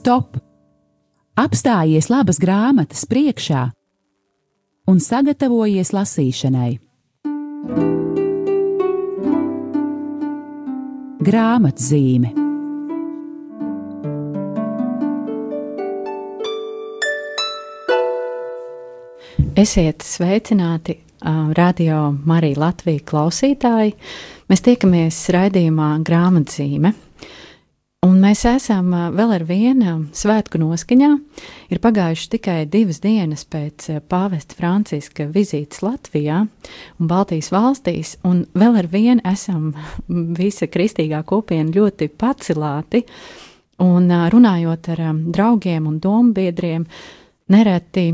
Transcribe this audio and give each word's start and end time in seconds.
stop! 0.00 0.38
Apstājies 1.40 2.08
labas 2.12 2.38
grāmatas 2.40 3.04
priekšā 3.08 3.66
un 4.90 5.00
sagatavojies 5.00 5.92
lasīšanai. 5.96 6.70
Grāmatzīme 11.20 12.32
Esiet 19.60 20.00
sveicināti, 20.06 20.94
radio 21.58 22.14
Marija 22.24 22.62
Latvija 22.62 23.04
klausītāji. 23.04 23.92
Mēs 24.48 24.64
tiekamies 24.64 25.18
raidījumā 25.36 25.92
grāmatzīme. 26.06 26.94
Un 28.00 28.14
mēs 28.16 28.46
esam 28.48 28.94
vēl 29.12 29.32
ar 29.34 29.42
vienu 29.44 30.06
svētku 30.16 30.56
noskaņā. 30.62 31.08
Ir 31.68 31.80
pagājuši 31.84 32.30
tikai 32.32 32.54
divas 32.72 33.02
dienas 33.04 33.42
pēc 33.44 33.90
pāvesta 34.08 34.56
Franciska 34.56 35.26
vizītes 35.28 35.82
Latvijā 35.84 36.38
un 36.46 37.10
Baltijas 37.10 37.50
valstīs, 37.52 38.14
un 38.24 38.46
vēl 38.56 38.78
ar 38.80 38.88
vienu 38.88 39.20
esam 39.28 39.74
visa 40.40 40.70
kristīgā 40.72 41.20
kopiena 41.28 41.68
ļoti 41.76 42.08
pacilāti. 42.16 43.04
Un 43.84 44.08
runājot 44.08 44.90
ar 44.96 45.04
draugiem 45.36 45.92
un 45.92 46.00
dombiedriem, 46.00 46.88
nereti 47.52 48.08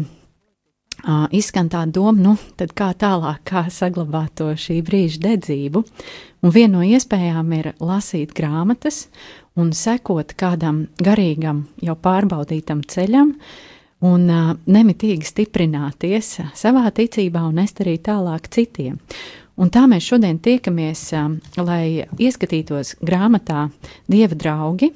uh, 1.05 1.27
izskan 1.35 1.69
tā 1.73 1.83
doma, 1.91 2.17
nu, 2.19 2.35
tad 2.59 2.73
kā 2.77 2.93
tālāk, 2.99 3.43
kā 3.49 3.67
saglabāt 3.73 4.37
to 4.41 4.51
šī 4.59 4.81
brīža 4.87 5.23
dedzību. 5.27 5.83
Un 6.45 6.55
viena 6.55 6.79
no 6.79 6.85
iespējām 6.87 7.53
ir 7.57 7.73
lasīt 7.81 8.35
grāmatas 8.37 9.07
un 9.57 9.73
sekot 9.73 10.35
kādam 10.39 10.87
garīgam, 11.03 11.65
jau 11.83 11.97
pārbaudītam 11.97 12.85
ceļam, 12.87 13.33
un 14.07 14.29
uh, 14.29 14.53
nemitīgi 14.69 15.27
stiprināties 15.27 16.37
savā 16.55 16.91
ticībā 16.95 17.47
un 17.49 17.59
nest 17.63 17.81
arī 17.85 17.97
tālāk 17.99 18.51
citiem. 18.53 19.01
Un 19.57 19.73
tā 19.73 19.87
mēs 19.89 20.05
šodien 20.05 20.39
tiekamies, 20.43 21.09
uh, 21.17 21.33
lai 21.65 22.07
ieskatītos 22.21 22.99
grāmatā 23.01 23.71
Dieva 24.11 24.37
draugi, 24.37 24.93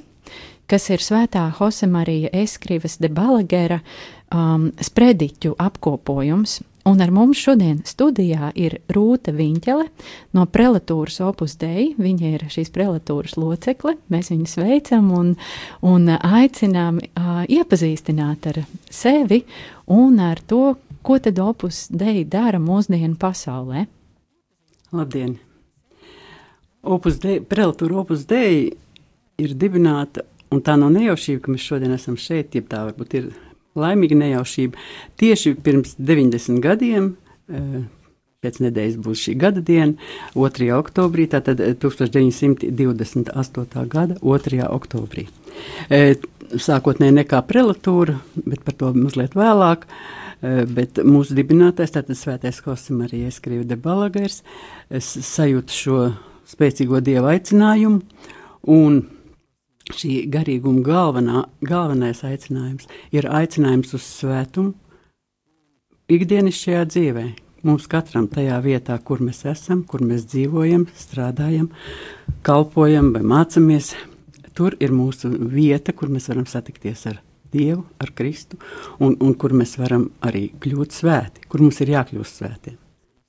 kas 0.71 0.85
ir 0.93 1.03
svētā 1.03 1.49
Josemarija 1.57 2.31
Eskrivas 2.45 3.01
de 3.01 3.09
Balagera 3.11 3.81
uh, 3.81 4.20
um, 4.35 4.71
sprediķu 4.81 5.55
apkopojums. 5.59 6.61
Un 6.89 7.03
ar 7.05 7.11
mums 7.13 7.37
šodien 7.37 7.83
studijā 7.85 8.49
ir 8.57 8.79
Rūta 8.89 9.35
Viņķele 9.37 9.85
no 10.37 10.47
prelatūras 10.49 11.21
Opus 11.27 11.59
Dei. 11.61 11.91
Viņa 12.01 12.31
ir 12.39 12.47
šīs 12.51 12.73
prelatūras 12.73 13.37
locekle. 13.37 13.99
Mēs 14.11 14.33
viņu 14.33 14.49
sveicam 14.49 15.11
un, 15.13 15.35
un 15.85 16.09
aicinām 16.17 17.03
uh, 17.03 17.43
iepazīstināt 17.45 18.49
ar 18.53 18.63
sevi 18.89 19.43
un 19.93 20.19
ar 20.25 20.41
to, 20.41 20.79
ko 21.05 21.21
tad 21.21 21.39
Opus 21.45 21.85
Dei 21.93 22.25
dara 22.25 22.63
mūsdienu 22.63 23.19
pasaulē. 23.21 23.85
Labdien! 24.97 25.37
Opus 26.81 27.21
Dei, 27.21 27.43
prelatūra 27.45 28.01
Opus 28.01 28.25
Dei 28.25 28.71
ir 29.41 29.53
dibināta, 29.53 30.25
un 30.51 30.65
tā 30.65 30.79
nav 30.81 30.95
nejaušība, 30.97 31.45
ka 31.45 31.53
mēs 31.53 31.69
šodien 31.69 31.93
esam 31.93 32.17
šeit, 32.17 32.57
ja 32.57 32.65
tā 32.65 32.87
varbūt 32.89 33.17
ir 33.21 33.29
laimīga 33.79 34.17
nejaušība. 34.19 34.75
Tieši 35.21 35.55
pirms 35.63 35.95
90 35.99 36.61
gadiem, 36.65 37.17
eh, 37.49 37.83
pēc 38.43 38.55
nedēļas 38.65 38.97
būs 39.05 39.19
šī 39.27 39.33
gada 39.39 39.61
diena, 39.61 39.95
2. 40.35 40.73
oktobrī, 40.73 41.27
tātad 41.29 41.57
1928. 41.79 43.87
gada 43.87 44.15
2. 44.23 44.69
oktobrī. 44.69 45.29
Eh, 45.91 46.15
sākotnēji 46.51 47.13
nekā 47.25 47.43
prelatūra, 47.47 48.21
bet 48.47 48.65
par 48.65 48.75
to 48.75 48.93
mazliet 48.93 49.35
vēlāk. 49.35 49.83
Eh, 50.43 50.65
bet 50.65 50.95
mūsu 50.95 51.35
dibinātājs, 51.37 51.91
tātad 51.93 52.17
Svētais 52.17 52.63
Kosim 52.65 53.01
arī 53.05 53.29
ieskrīja 53.29 53.67
de 53.67 53.77
Balagers, 53.77 54.43
sajūta 54.91 55.69
šo 55.69 56.15
spēcīgo 56.49 57.01
dievu 57.05 57.27
aicinājumu 57.29 58.01
un 58.67 59.07
šī 59.95 60.25
garīguma 60.33 60.83
galvenā, 60.87 61.45
galvenais 61.67 62.23
aicinājums 62.27 62.89
ir 63.15 63.29
aicinājums 63.31 63.95
uz 63.97 64.07
svētumu 64.07 64.75
ikdienišķajā 66.11 66.83
dzīvē. 66.91 67.25
Mums 67.69 67.85
katram 67.93 68.25
tajā 68.33 68.57
vietā, 68.65 68.97
kur 69.05 69.21
mēs 69.21 69.43
esam, 69.51 69.83
kur 69.85 70.01
mēs 70.01 70.25
dzīvojam, 70.31 70.87
strādājam, 70.97 71.69
kalpojam 72.47 73.11
vai 73.13 73.21
mācāmies, 73.35 73.93
tur 74.57 74.79
ir 74.81 74.95
mūsu 74.97 75.29
vieta, 75.53 75.93
kur 75.93 76.09
mēs 76.13 76.31
varam 76.33 76.49
satikties 76.49 77.05
ar 77.11 77.21
Dievu, 77.51 77.83
ar 77.99 78.13
Kristu, 78.15 78.61
un, 79.03 79.17
un 79.19 79.35
kur 79.35 79.53
mēs 79.59 79.75
varam 79.81 80.07
arī 80.23 80.49
kļūt 80.63 80.95
svēti, 80.95 81.45
kur 81.51 81.65
mums 81.65 81.83
ir 81.83 81.97
jākļūst 81.97 82.41
svētiem. 82.41 82.77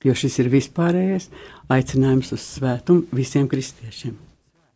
Jo 0.02 0.14
šis 0.18 0.40
ir 0.42 0.50
vispārējais 0.50 1.28
aicinājums 1.70 2.32
uz 2.34 2.46
svētumu 2.56 3.04
visiem 3.14 3.50
kristiešiem. 3.50 4.14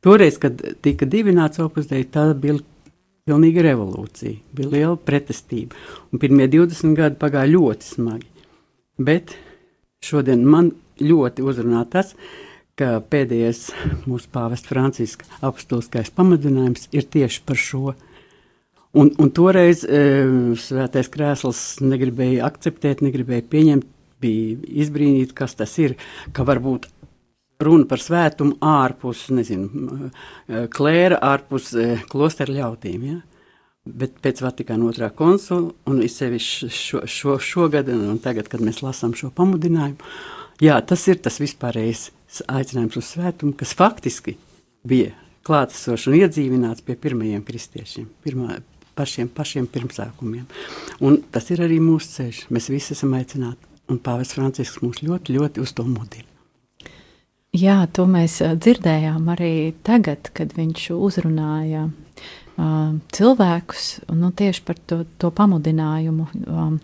Toreiz, 0.07 0.37
kad 0.39 0.61
tika 0.87 1.07
dibināts 1.11 1.59
opus 1.59 1.89
dei, 1.91 2.05
tā 2.07 2.29
bija 2.39 2.61
pilnīga 3.27 3.65
revolūcija, 3.67 4.39
bija 4.55 4.71
liela 4.71 4.99
pretestība. 5.03 5.75
Un 6.15 6.23
pirmie 6.23 6.47
20 6.53 6.95
gadi 6.95 7.19
pagāja 7.19 7.51
ļoti 7.51 7.89
smagi. 7.89 8.29
Bet 9.03 9.35
šodien 10.07 10.45
man 10.47 10.71
ļoti 11.03 11.43
uzrunā 11.43 11.83
tas, 11.91 12.15
ka 12.79 13.01
pēdējais 13.03 13.65
mūsu 14.07 14.31
pāvests 14.31 14.71
Franciska 14.71 15.27
apstulskais 15.49 16.13
pamudinājums 16.15 16.87
ir 16.95 17.09
tieši 17.11 17.43
par 17.49 17.59
šo. 17.59 17.97
Un, 18.97 19.11
un 19.19 19.35
toreiz 19.35 19.83
e, 19.83 20.05
svētais 20.63 21.11
krēsls 21.13 21.65
negribēja 21.83 22.47
akceptēt, 22.47 23.03
negribēja 23.03 23.49
pieņemt, 23.51 23.91
bija 24.23 24.71
izbrīnīti, 24.87 25.35
kas 25.37 25.59
tas 25.59 25.75
ir, 25.83 25.99
ka 26.33 26.47
varbūt 26.47 26.87
runa 27.63 27.87
par 27.89 28.03
svētumu 28.03 28.57
ārpus, 28.65 29.27
nezinu, 29.35 30.11
klēra, 30.73 31.21
ārpus 31.25 31.73
eh, 31.79 32.05
klostera 32.11 32.55
ļautīm. 32.55 33.07
Ja? 33.09 33.21
Bet 33.87 34.19
pēc 34.23 34.43
Vatikāna 34.43 34.89
otrā 34.91 35.13
konsula, 35.15 35.71
un 35.87 36.03
izsevišķi 36.03 36.71
šo, 36.75 37.05
šo, 37.07 37.37
šogad, 37.43 37.91
un 37.93 38.19
tagad, 38.23 38.51
kad 38.51 38.65
mēs 38.65 38.83
lasām 38.83 39.15
šo 39.17 39.31
pamudinājumu, 39.35 40.11
jā, 40.63 40.81
tas 40.83 41.07
ir 41.07 41.21
tas 41.23 41.39
vispārējais 41.43 42.09
aicinājums 42.51 42.99
uz 42.99 43.13
svētumu, 43.15 43.55
kas 43.59 43.77
faktiski 43.79 44.37
bija 44.87 45.15
klātesošs 45.47 46.09
un 46.11 46.19
iedzīvināts 46.19 46.83
pie 46.87 46.97
pirmajiem 46.99 47.45
kristiešiem, 47.47 48.09
pirmā, 48.27 48.59
pašiem, 48.99 49.31
pašiem 49.31 49.71
pirmsākumiem. 49.71 50.47
Un 51.07 51.21
tas 51.31 51.47
ir 51.55 51.63
arī 51.63 51.79
mūsu 51.83 52.17
ceļš. 52.17 52.47
Mēs 52.51 52.71
visi 52.75 52.97
esam 52.97 53.15
aicināti, 53.19 53.71
un 53.93 54.03
Pāvests 54.03 54.35
Francisks 54.35 54.83
mūs 54.83 55.05
ļoti, 55.07 55.39
ļoti 55.39 55.63
uz 55.63 55.77
to 55.77 55.87
mudina. 55.87 56.36
Jā, 57.57 57.77
to 57.95 58.05
mēs 58.11 58.41
dzirdējām 58.43 59.31
arī 59.33 59.73
tagad, 59.87 60.29
kad 60.37 60.53
viņš 60.57 60.91
uzrunāja 60.97 61.87
cilvēkus 63.13 63.87
nu, 64.17 64.31
tieši 64.33 64.63
par 64.65 64.79
to, 64.89 65.03
to 65.21 65.31
pamudinājumu. 65.31 66.27
Um, 66.49 66.79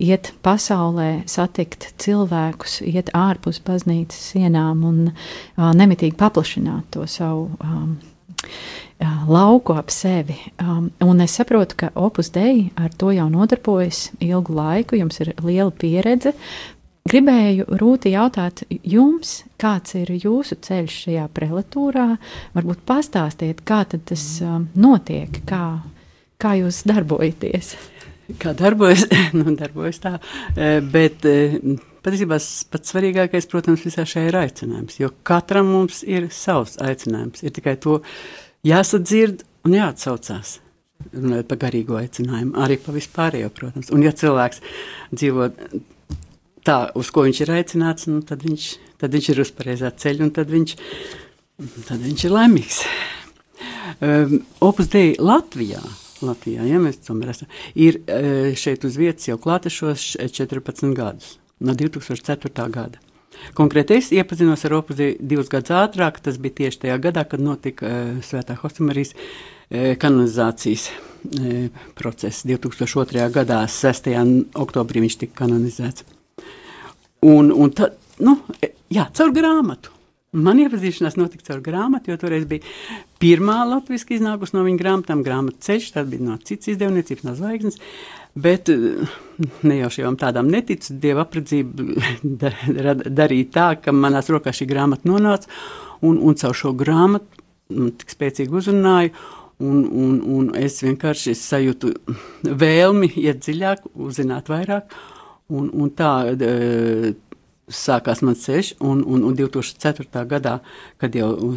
iet 0.00 0.32
pasaulē, 0.44 1.26
satikt 1.28 1.90
cilvēkus, 2.00 2.80
iet 2.88 3.12
ārpus 3.16 3.60
baznīcas 3.64 4.30
sienām 4.32 4.84
un 4.88 5.02
uh, 5.10 5.70
nemitīgi 5.76 6.16
paplašināt 6.16 6.88
to 6.94 7.04
savu 7.10 7.50
um, 7.60 7.98
lauku 9.28 9.76
ap 9.76 9.92
sevi. 9.92 10.38
Um, 10.62 10.88
un 11.04 11.20
es 11.20 11.36
saprotu, 11.36 11.76
ka 11.82 11.92
Opus 11.94 12.32
Dei 12.32 12.70
ar 12.80 12.92
to 12.96 13.12
jau 13.12 13.28
nodarbojas 13.32 14.08
ilgu 14.24 14.56
laiku, 14.56 14.96
jums 15.00 15.20
ir 15.20 15.34
liela 15.44 15.70
pieredze, 15.70 16.32
Gribēju 17.10 17.64
Rūti 17.80 18.12
jautāt 18.14 18.60
jums, 18.86 19.40
kāds 19.58 19.96
ir 19.98 20.12
jūsu 20.14 20.60
ceļš 20.62 20.98
šajā 21.06 21.24
prelatūrā? 21.34 22.06
Varbūt 22.54 22.84
pastāstiet, 22.86 23.64
kā 23.66 23.80
tas 23.90 24.26
um, 24.46 24.68
notiek, 24.78 25.40
kā, 25.48 25.80
kā 26.38 26.54
jūs 26.60 26.84
darbojaties. 26.86 27.72
Kā 28.38 28.54
darbojas, 28.54 29.08
nu, 29.38 29.56
darbojas 29.58 29.98
tā, 30.04 30.14
e, 30.54 30.70
bet 30.86 31.26
e, 31.26 31.34
patiesībā 32.06 32.38
pats 32.70 32.94
svarīgākais, 32.94 33.50
protams, 33.50 33.82
visā 33.90 34.06
šajā 34.06 34.30
ir 34.30 34.42
aicinājums, 34.44 35.02
jo 35.02 35.10
katram 35.26 35.74
mums 35.74 36.04
ir 36.06 36.30
savs 36.30 36.78
aicinājums, 36.78 37.42
ir 37.42 37.58
tikai 37.58 37.74
to 37.82 37.98
jāsadzird 38.70 39.42
un 39.66 39.80
jāatsaucās 39.80 40.60
runājot 41.10 41.48
par 41.50 41.58
garīgo 41.66 41.98
aicinājumu, 41.98 42.54
arī 42.60 42.78
par 42.78 42.94
vispārējo, 42.94 43.50
protams. 43.56 43.90
Un 43.90 44.04
ja 44.04 44.12
cilvēks 44.14 44.62
dzīvo 45.16 45.50
tā, 46.66 46.78
uz 46.98 47.10
ko 47.14 47.24
viņš 47.26 47.42
ir 47.44 47.52
aicināts, 47.56 48.08
nu, 48.10 48.20
tad, 48.26 48.44
viņš, 48.46 48.68
tad 49.00 49.16
viņš 49.16 49.32
ir 49.32 49.42
uz 49.44 49.52
pareizā 49.56 49.90
ceļa 49.90 50.26
un 50.26 50.30
tad 50.36 50.52
viņš, 50.52 50.76
tad 51.88 51.98
viņš 52.04 52.26
ir 52.26 52.36
laimīgs. 52.36 52.84
Um, 54.00 54.38
Opus 54.64 54.88
Dei 54.92 55.16
Latvijā. 55.18 55.82
Latvijā, 56.20 56.66
ja 56.68 56.80
mēs 56.82 57.00
tomēr 57.06 57.32
esam, 57.32 57.48
ir 57.80 58.02
uh, 58.02 58.50
šeit 58.56 58.84
uz 58.84 58.98
vietas 59.00 59.28
jau 59.30 59.38
klātešos 59.40 60.12
14 60.20 60.92
gadus, 60.96 61.38
no 61.64 61.72
2004. 61.76 62.66
gada. 62.72 63.00
Konkrēti 63.56 63.96
es 63.96 64.10
iepazinos 64.12 64.66
ar 64.68 64.74
Opus 64.82 65.00
divus 65.00 65.48
gadus 65.52 65.72
ātrāk, 65.78 66.20
tas 66.20 66.36
bija 66.36 66.58
tieši 66.64 66.82
tajā 66.84 66.98
gadā, 67.08 67.24
kad 67.24 67.40
notika 67.40 67.88
uh, 67.88 68.12
Svētā 68.26 68.58
Hosemarijas 68.60 69.14
uh, 69.16 69.94
kanonizācijas 70.00 70.90
e, 70.90 71.68
process. 71.94 72.44
2002. 72.44 73.26
gadā, 73.32 73.62
6. 73.68 74.10
oktobrī 74.58 75.04
viņš 75.04 75.20
tika 75.24 75.44
kanonizēts. 75.44 76.19
Un, 77.26 77.50
un 77.52 77.72
tad, 77.76 77.96
nu, 78.24 78.38
e, 78.62 78.72
jā, 78.92 79.08
caur 79.16 79.32
grāmatu. 79.36 79.96
Man 80.30 80.60
iepazīšanās 80.62 81.16
notika 81.18 81.48
caur 81.48 81.62
grāmatu, 81.64 82.12
jo 82.12 82.20
toreiz 82.22 82.44
bija 82.46 82.62
pirmā 83.22 83.64
latviešu 83.66 84.14
iznākusi 84.14 84.54
no 84.54 84.62
viņa 84.62 84.78
grāmatām, 84.78 85.24
grāmatu 85.26 85.58
ceļš, 85.66 85.88
tad 85.96 86.12
bija 86.12 86.28
no 86.28 86.36
citas 86.38 86.70
izdevniecības, 86.70 87.26
no 87.26 87.34
zvaigznes. 87.34 87.80
Bet 88.38 88.70
ne 89.66 89.80
jau 89.80 89.90
šiem 89.90 90.14
tādām 90.20 90.46
neticu, 90.52 90.94
dieva 91.02 91.24
apredzība 91.26 91.88
darīja 93.20 93.50
tā, 93.56 93.68
ka 93.82 93.94
manās 93.96 94.30
rokās 94.30 94.60
šī 94.60 94.70
grāmata 94.70 95.10
nonāca, 95.10 95.50
un, 96.06 96.22
un 96.22 96.38
caur 96.38 96.54
šo 96.56 96.76
grāmatu 96.78 97.40
man 97.74 97.92
tik 97.98 98.14
spēcīgi 98.14 98.54
uzrunāja, 98.60 99.12
un, 99.60 99.82
un, 99.84 100.18
un 100.36 100.50
es 100.58 100.80
vienkārši 100.84 101.34
sajūtu 101.38 101.92
vēlmi 102.62 103.10
iet 103.20 103.42
dziļāk, 103.44 103.90
uzzināt 103.94 104.50
vairāk, 104.50 104.94
un, 105.50 105.68
un 105.74 105.90
tā 105.96 106.12
sākās 107.70 108.22
mans 108.26 108.42
ceļš, 108.42 108.72
un, 108.82 109.02
un, 109.06 109.22
un 109.28 109.36
2004. 109.38 110.24
gadā, 110.30 110.56
kad 111.00 111.14
jau 111.14 111.54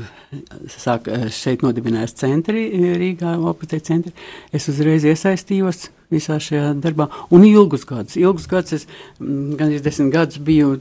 sāk 0.69 1.09
šeit 1.33 1.65
nodibinājās 1.65 2.15
centri 2.19 2.67
Rīgā, 2.99 3.35
opatē 3.41 3.81
centri, 3.83 4.13
es 4.53 4.69
uzreiz 4.69 5.07
iesaistījos 5.09 5.87
visā 6.13 6.37
šajā 6.41 6.73
darbā, 6.83 7.07
un 7.33 7.45
ilgus 7.47 7.85
gadus, 7.89 8.17
ilgus 8.19 8.47
gadus 8.51 8.77
es, 8.77 8.85
gan 9.19 9.67
arī 9.67 9.81
desmit 9.83 10.13
gadus 10.13 10.39
biju 10.43 10.75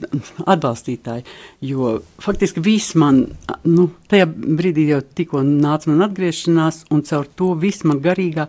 atbalstītāji, 0.45 1.25
jo 1.69 1.97
faktiski 2.23 2.63
viss 2.65 2.97
man, 2.99 3.25
nu, 3.65 3.89
tajā 4.13 4.29
brīdī 4.33 4.89
jau 4.93 5.01
tikko 5.03 5.45
nāca 5.47 5.91
man 5.91 6.07
atgriešanās, 6.09 6.85
un 6.95 7.05
caur 7.09 7.29
to 7.39 7.53
viss 7.63 7.87
man 7.89 8.03
garīgā 8.05 8.49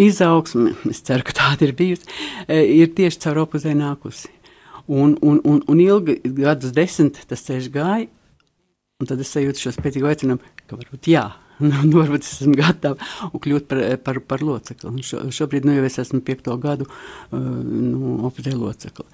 izaugsme, 0.00 0.74
es 0.90 1.04
ceru, 1.06 1.26
ka 1.26 1.36
tāda 1.40 1.68
ir 1.68 1.76
bijusi, 1.78 2.10
ir 2.48 2.92
tieši 2.96 3.22
caur 3.26 3.44
opuzē 3.46 3.76
nākusi. 3.78 4.32
Un, 4.84 5.14
un, 5.24 5.38
un, 5.48 5.62
un 5.70 5.78
ilgi, 5.80 6.18
gadus 6.36 6.74
desmit, 6.76 7.22
tas 7.30 7.40
ceļš 7.46 7.70
gāja, 7.72 8.10
un 9.00 9.08
tad 9.08 9.22
es 9.24 9.32
sajūtu 9.32 9.64
šo 9.64 9.72
spēcīgu 9.74 10.10
aicinājumu, 10.10 10.52
ka 10.68 10.76
varbūt 10.76 11.08
jā, 11.08 11.24
nu, 11.60 11.74
nu, 11.90 11.98
varbūt 11.98 12.26
es 12.26 12.40
esmu 12.40 12.56
gatava 12.58 13.30
un 13.30 13.44
kļūt 13.44 13.68
par, 13.70 13.84
par, 14.06 14.22
par 14.32 14.46
locekli. 14.46 14.90
Un 14.90 15.04
šo, 15.06 15.26
šobrīd 15.34 15.68
nu, 15.68 15.76
jau 15.78 15.86
es 15.86 16.00
esmu 16.02 16.22
piekto 16.24 16.56
gadu 16.62 16.88
uh, 16.88 17.38
nu, 17.38 18.18
optē 18.30 18.56
locekli. 18.56 19.06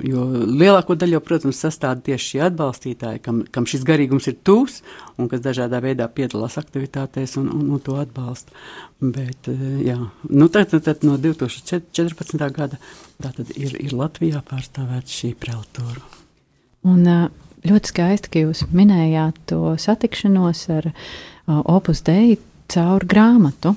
Jo 0.00 0.22
lielāko 0.48 0.94
daļu, 0.96 1.18
protams, 1.20 1.58
sastāv 1.60 1.98
tieši 2.06 2.30
šie 2.30 2.38
atbalstītāji, 2.46 3.20
kam, 3.20 3.42
kam 3.52 3.66
šis 3.68 3.82
garīgums 3.84 4.24
ir 4.30 4.38
tūs 4.40 4.78
un 5.20 5.28
kas 5.28 5.42
dažādā 5.44 5.82
veidā 5.84 6.06
piedalās 6.08 6.56
aktivitātēs 6.56 7.36
un, 7.42 7.50
un, 7.52 7.66
un 7.76 7.82
to 7.84 7.98
atbalsta. 8.00 8.56
Bet, 9.04 9.50
eh, 9.52 9.82
jā, 9.90 9.98
nu, 10.30 10.48
tad, 10.54 10.72
tad 10.72 11.04
no 11.04 11.18
2014. 11.20 12.40
gada 12.56 12.80
ir, 13.52 13.76
ir 13.76 13.92
Latvijā 13.92 14.40
pārstāvēta 14.48 15.12
šī 15.12 15.34
preltūra. 15.44 16.00
Un 16.88 17.04
eh, 17.12 17.28
ļoti 17.68 17.92
skaisti, 17.92 18.32
ka 18.32 18.44
jūs 18.46 18.64
minējāt 18.74 19.38
to 19.52 19.76
satikšanos 19.80 20.66
ar 20.72 20.90
uh, 20.92 21.62
Opus 21.62 22.02
Dei 22.06 22.36
caur 22.72 23.06
grāmatu. 23.08 23.76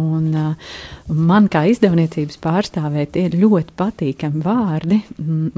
Un, 0.00 0.30
uh, 0.32 0.74
man 1.12 1.50
kā 1.52 1.66
izdevniecības 1.68 2.38
pārstāvē 2.40 3.04
tie 3.12 3.26
ir 3.28 3.36
ļoti 3.42 3.74
patīkami 3.76 4.44
vārdi. 4.44 5.02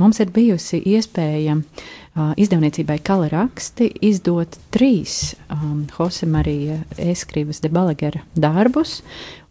Mums 0.00 0.22
ir 0.24 0.32
bijusi 0.34 0.80
iespēja 0.94 1.60
uh, 1.60 1.84
izdevniecībai 2.12 2.98
Kala 3.04 3.28
raksti 3.32 3.88
izdot 4.04 4.58
trīs 4.74 5.34
um, 5.48 5.86
Jose 5.96 6.26
Marija 6.28 6.82
Eskrivas 7.00 7.62
de 7.64 7.70
Balagera 7.72 8.20
darbus. 8.34 9.00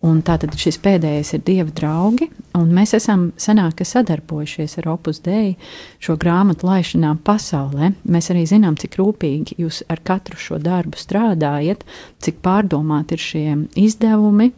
Un 0.06 0.24
tātad 0.26 0.54
šis 0.58 0.80
pēdējais 0.82 1.36
ir 1.38 1.42
Dieva 1.46 1.74
draugi, 1.78 2.28
un 2.58 2.72
mēs 2.74 2.96
esam 2.98 3.28
senāk 3.38 3.84
sadarbojušies 3.86 4.80
ar 4.82 4.90
Opus 4.96 5.22
Dei 5.26 5.56
šo 6.02 6.16
grāmatu 6.22 6.66
laišanā 6.70 7.16
pasaulē. 7.26 7.92
Mēs 8.10 8.32
arī 8.34 8.48
zinām, 8.50 8.78
cik 8.82 8.98
rūpīgi 8.98 9.60
jūs 9.62 9.84
ar 9.90 10.02
katru 10.06 10.42
šo 10.42 10.58
darbu 10.62 10.98
strādājat, 10.98 11.86
cik 12.22 12.42
pārdomāti 12.46 13.18
ir 13.18 13.26
šie 13.26 13.46
izdevumi, 13.78 14.52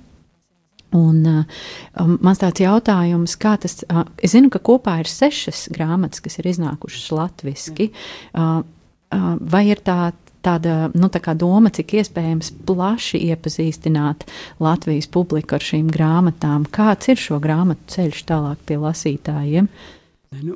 Un, 0.93 1.21
uh, 1.25 2.09
mans 2.21 2.41
tāds 2.41 2.61
jautājums, 2.63 3.37
kā 3.41 3.55
tas, 3.61 3.79
uh, 3.89 4.05
es 4.21 4.35
zinu, 4.35 4.51
ka 4.53 4.61
kopā 4.61 4.99
ir 5.01 5.09
sešas 5.09 5.67
grāmatas, 5.73 6.21
kas 6.23 6.37
ir 6.39 6.51
iznākušas 6.53 7.07
latviešu. 7.17 7.89
Uh, 8.33 8.61
uh, 8.61 9.31
vai 9.39 9.65
ir 9.71 9.81
tā, 9.85 10.11
tāda 10.43 10.91
nu, 10.93 11.09
tā 11.09 11.33
doma, 11.39 11.71
cik 11.73 11.95
iespējams 12.01 12.51
plaši 12.67 13.21
iepazīstināt 13.31 14.27
Latvijas 14.63 15.09
publiku 15.11 15.57
ar 15.57 15.65
šīm 15.65 15.89
grāmatām? 15.93 16.67
Kāds 16.73 17.09
ir 17.13 17.21
šo 17.21 17.39
grāmatu 17.43 17.95
ceļš 17.95 18.23
tālāk 18.29 18.63
pie 18.67 18.79
lasītājiem? 18.83 19.69
Nu, 20.41 20.55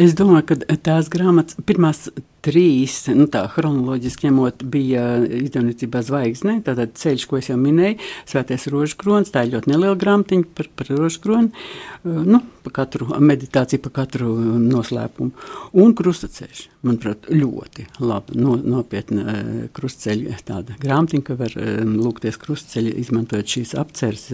es 0.00 0.14
domāju, 0.16 0.46
ka 0.52 0.76
tās 0.84 1.08
grāmatas, 1.12 1.58
pirmās 1.68 2.06
trīs, 2.44 3.00
nu 3.12 3.26
tā 3.30 3.42
chronoloģiski 3.50 4.28
ņemot, 4.28 4.62
bija 4.72 5.02
izdevniecībā 5.40 6.00
zvaigzne, 6.06 6.58
tātad 6.64 6.94
ceļš, 6.98 7.26
ko 7.28 7.40
es 7.40 7.50
jau 7.50 7.58
minēju, 7.60 7.98
svētais 8.30 8.68
rožkrons, 8.72 9.32
tā 9.34 9.44
ir 9.44 9.56
ļoti 9.56 9.72
neliela 9.72 9.98
grāmatiņa 9.98 10.48
par, 10.56 10.70
par 10.78 10.92
rožkroni, 10.94 11.50
uh, 11.50 12.22
nu, 12.24 12.40
pa 12.64 12.72
katru 12.80 13.10
meditāciju, 13.18 13.82
pa 13.84 13.94
katru 14.00 14.32
noslēpumu, 14.62 15.48
un 15.82 15.94
krustaceļš, 15.98 16.64
manuprāt, 16.86 17.28
ļoti 17.34 17.88
labi, 18.00 18.38
no, 18.40 18.56
nopietna 18.62 19.38
krustaceļa 19.76 20.42
tāda 20.48 20.78
grāmatiņa, 20.80 21.26
ka 21.26 21.38
var 21.42 21.58
lūgties 21.58 22.40
krustaceļa, 22.44 22.96
izmantojot 23.02 23.56
šīs 23.58 23.74
apceres, 23.82 24.30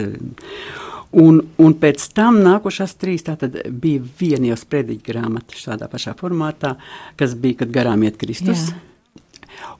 Un, 1.15 1.39
un 1.61 1.75
pēc 1.79 2.09
tam 2.17 2.41
nākošās 2.43 2.97
trīs 2.99 3.23
bija 3.69 4.01
viena 4.19 4.51
jau 4.51 4.57
sprediķa 4.59 5.05
grāmata 5.11 5.55
šādā 5.55 5.87
pašā 5.91 6.15
formātā, 6.19 6.75
kas 7.15 7.35
bija, 7.39 7.61
kad 7.63 7.71
garām 7.71 8.03
iet 8.03 8.17
Kristus. 8.19 8.69
Jā. 8.71 8.81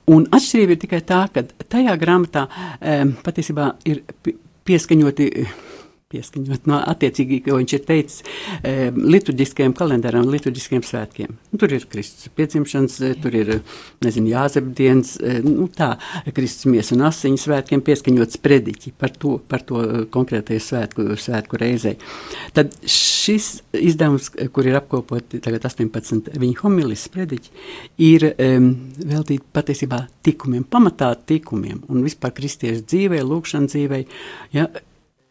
Un 0.06 0.26
atšķirība 0.32 0.76
ir 0.76 0.80
tikai 0.80 1.00
tā, 1.04 1.24
ka 1.32 1.42
tajā 1.42 1.96
grāmatā 2.00 2.46
um, 2.46 3.12
patiesībā 3.26 3.72
ir 3.90 4.04
pieskaņoti 4.66 5.26
pieskaņot 6.14 6.68
no 6.70 6.76
attiecīgi, 6.86 7.40
ko 7.42 7.56
viņš 7.58 7.72
ir 7.74 7.80
teicis, 7.82 8.20
e, 8.62 8.92
liturģiskajam 8.94 9.72
kalendāram, 9.74 10.28
liturģiskiem 10.30 10.84
svētkiem. 10.86 11.32
Nu, 11.50 11.58
tur 11.58 11.74
ir 11.74 11.88
Kristus 11.90 12.30
piedzimšanas, 12.38 12.98
e, 13.02 13.10
tur 13.18 13.34
ir, 13.34 13.50
nezinu, 14.06 14.30
Jāzepdienas, 14.30 15.16
e, 15.18 15.40
nu 15.42 15.66
tā, 15.66 15.96
Kristus 16.36 16.70
mies 16.70 16.92
un 16.94 17.02
asiņu 17.08 17.42
svētkiem 17.42 17.82
pieskaņots 17.82 18.38
prediķi 18.38 18.94
par 18.94 19.16
to, 19.18 19.34
par 19.50 19.66
to 19.66 19.82
konkrētajai 20.14 20.62
svētku, 20.62 21.08
svētku 21.18 21.58
reizei. 21.58 21.96
Tad 22.54 22.78
šis 22.86 23.64
izdevums, 23.74 24.30
kur 24.54 24.70
ir 24.70 24.78
apkopoti 24.78 25.42
tagad 25.42 25.66
18 25.66 26.36
viņa 26.38 26.62
homilis 26.62 27.08
prediķi, 27.10 27.54
ir 28.06 28.30
um, 28.30 28.74
veltīti 29.02 29.42
patiesībā 29.58 30.04
tikumiem, 30.22 30.62
pamatā 30.70 31.16
tikumiem 31.18 31.82
un 31.90 32.06
vispār 32.06 32.30
kristiešu 32.36 32.86
dzīvē, 32.86 33.26
lūkšana 33.26 33.74
dzīvē, 33.74 34.06
ja, 34.54 34.70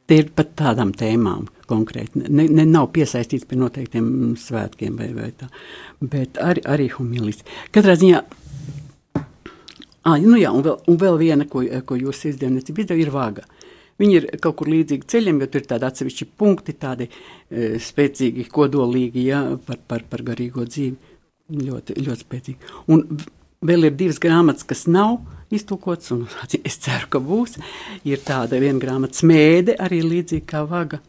Tie 0.05 0.19
ir 0.21 0.27
pat 0.38 0.51
tādām 0.59 0.91
tēmām 0.93 1.47
konkrēti. 1.69 2.27
Ne, 2.29 2.45
ne, 2.45 2.65
nav 2.69 2.91
piesaistīts 2.93 3.47
pie 3.50 3.57
noteiktiem 3.57 4.35
svētkiem 4.38 5.00
vai, 5.00 5.09
vai 5.15 5.31
tā, 5.33 5.50
bet 6.01 6.38
arī, 6.41 6.62
arī 6.75 6.89
humilis. 6.93 7.41
Katrā 7.74 7.95
ziņā, 7.97 8.21
ah, 9.17 10.19
nu 10.21 10.38
jā, 10.38 10.53
un 10.53 10.65
vēl, 10.67 10.77
un 10.91 11.00
vēl 11.01 11.17
viena, 11.24 11.47
ko, 11.50 11.63
ko 11.89 11.97
jūs 11.97 12.21
izdevniecība 12.29 12.85
izdeva, 12.85 13.01
ir 13.01 13.13
vāga. 13.15 13.47
Viņi 14.01 14.17
ir 14.19 14.27
kaut 14.43 14.57
kur 14.59 14.69
līdzīgi 14.69 15.07
ceļiem, 15.09 15.39
jo 15.41 15.50
tur 15.50 15.63
ir 15.63 15.69
tādi 15.69 15.88
atsevišķi 15.88 16.27
punkti, 16.38 16.75
tādi 16.77 17.07
e, 17.07 17.77
spēcīgi, 17.81 18.50
kodolīgi, 18.51 19.24
jā, 19.29 19.41
par, 19.65 19.79
par, 19.88 20.03
par 20.12 20.24
garīgo 20.27 20.67
dzīvi. 20.67 21.13
Ļoti, 21.55 21.95
ļoti 22.01 22.25
spēcīgi. 22.25 22.74
Un 22.91 23.05
vēl 23.65 23.88
ir 23.88 23.95
divas 23.97 24.19
grāmatas, 24.21 24.65
kas 24.67 24.83
nav 24.91 25.19
iztulkots, 25.55 26.12
un 26.15 26.27
es 26.69 26.79
ceru, 26.85 27.09
ka 27.09 27.24
būs. 27.24 27.57
Ir 28.07 28.24
tāda 28.25 28.62
viena 28.62 28.81
grāmata 28.81 29.21
smēde, 29.21 29.77
arī 29.81 30.03
līdzīga 30.05 30.50
kā 30.53 30.63
vaga. 30.69 31.01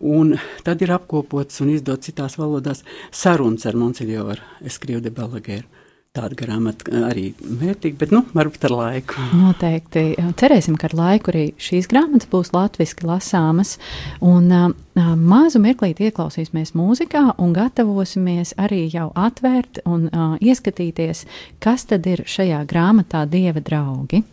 Un 0.00 0.32
tad 0.64 0.80
ir 0.80 0.94
apkopots 0.94 1.60
un 1.60 1.74
izdots 1.74 2.08
citās 2.08 2.38
valodās 2.40 2.80
sarunas 3.12 3.66
ar 3.68 3.76
Monsignoru 3.76 4.40
Eskriju 4.64 5.02
de 5.04 5.12
Balagueru 5.12 5.79
tāda 6.18 6.34
grāmata 6.34 6.90
arī 7.06 7.28
vērtīga, 7.38 7.94
bet 8.00 8.10
nu, 8.10 8.24
varbūt 8.34 8.64
ar 8.66 8.72
laiku. 8.74 9.26
Noteikti. 9.38 10.00
Cerēsim, 10.40 10.74
ka 10.74 10.88
ar 10.88 10.96
laiku 10.98 11.30
arī 11.30 11.44
šīs 11.62 11.86
grāmatas 11.92 12.26
būs 12.32 12.50
latviešu 12.50 13.06
lasāmas. 13.06 13.76
Un 14.18 14.50
uh, 14.50 14.72
mazu 15.14 15.62
mirklīti 15.62 16.08
ieklausīsimies 16.08 16.74
mūzikā 16.74 17.22
un 17.38 17.54
gatavosimies 17.54 18.56
arī 18.58 18.88
jau 18.90 19.12
atvērt 19.14 19.84
un 19.86 20.08
uh, 20.10 20.34
ieskatīties, 20.42 21.28
kas 21.62 21.86
tad 21.86 22.10
ir 22.10 22.26
šajā 22.26 22.64
grāmatā 22.66 23.22
Dieva 23.30 23.62
draugi. 23.62 24.24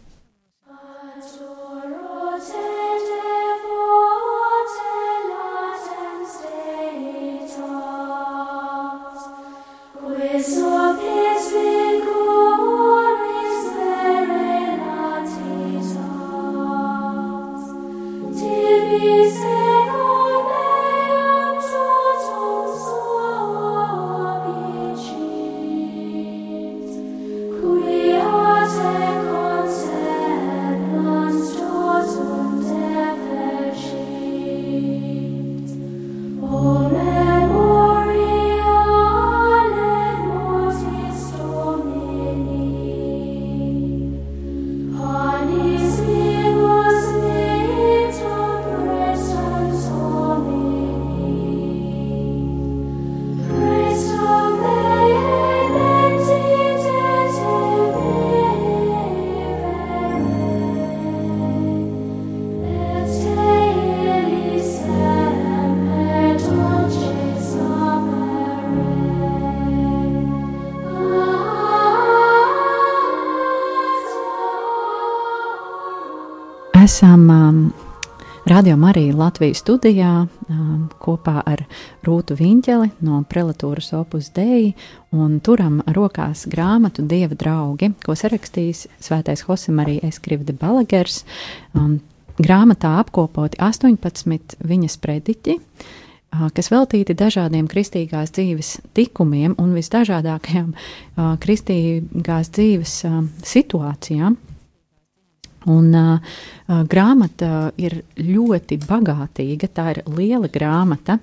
Esam 76.84 77.30
um, 77.30 77.74
Radio 78.46 78.78
Marija 78.78 79.16
Latvijas 79.16 79.58
studijā 79.58 80.28
um, 80.50 80.88
kopā 81.00 81.42
ar 81.46 81.64
Rūtu 82.06 82.36
Viņķeli 82.38 82.90
no 83.04 83.22
prelatūras 83.30 83.90
opus 83.98 84.30
Dei 84.36 84.74
un 85.16 85.40
turam 85.44 85.82
rokās 85.96 86.46
grāmatu 86.48 87.06
Dieva 87.08 87.36
draugi, 87.36 87.92
ko 88.06 88.16
sarakstījis 88.16 88.86
svētais 89.04 89.46
Hosemarija 89.48 90.08
Eskrivde 90.08 90.56
Balagers. 90.58 91.24
Um, 91.74 92.00
grāmatā 92.40 92.98
apkopoti 93.02 93.60
18 93.64 94.58
viņas 94.68 95.00
prediķi, 95.04 95.58
uh, 95.60 96.50
kas 96.56 96.72
veltīti 96.74 97.16
dažādiem 97.18 97.70
kristīgās 97.72 98.36
dzīves 98.38 98.76
tikumiem 98.98 99.58
un 99.58 99.74
visdažādākajām 99.78 100.76
uh, 100.76 101.34
kristīgās 101.42 102.54
dzīves 102.54 103.00
uh, 103.10 103.24
situācijām. 103.56 104.38
Un 105.66 105.90
uh, 105.98 106.36
grāmata 106.88 107.72
ir 107.82 108.02
ļoti 108.22 108.78
bagātīga, 108.86 109.68
tā 109.68 109.88
ir 109.96 110.04
liela 110.06 110.48
grāmata, 110.54 111.18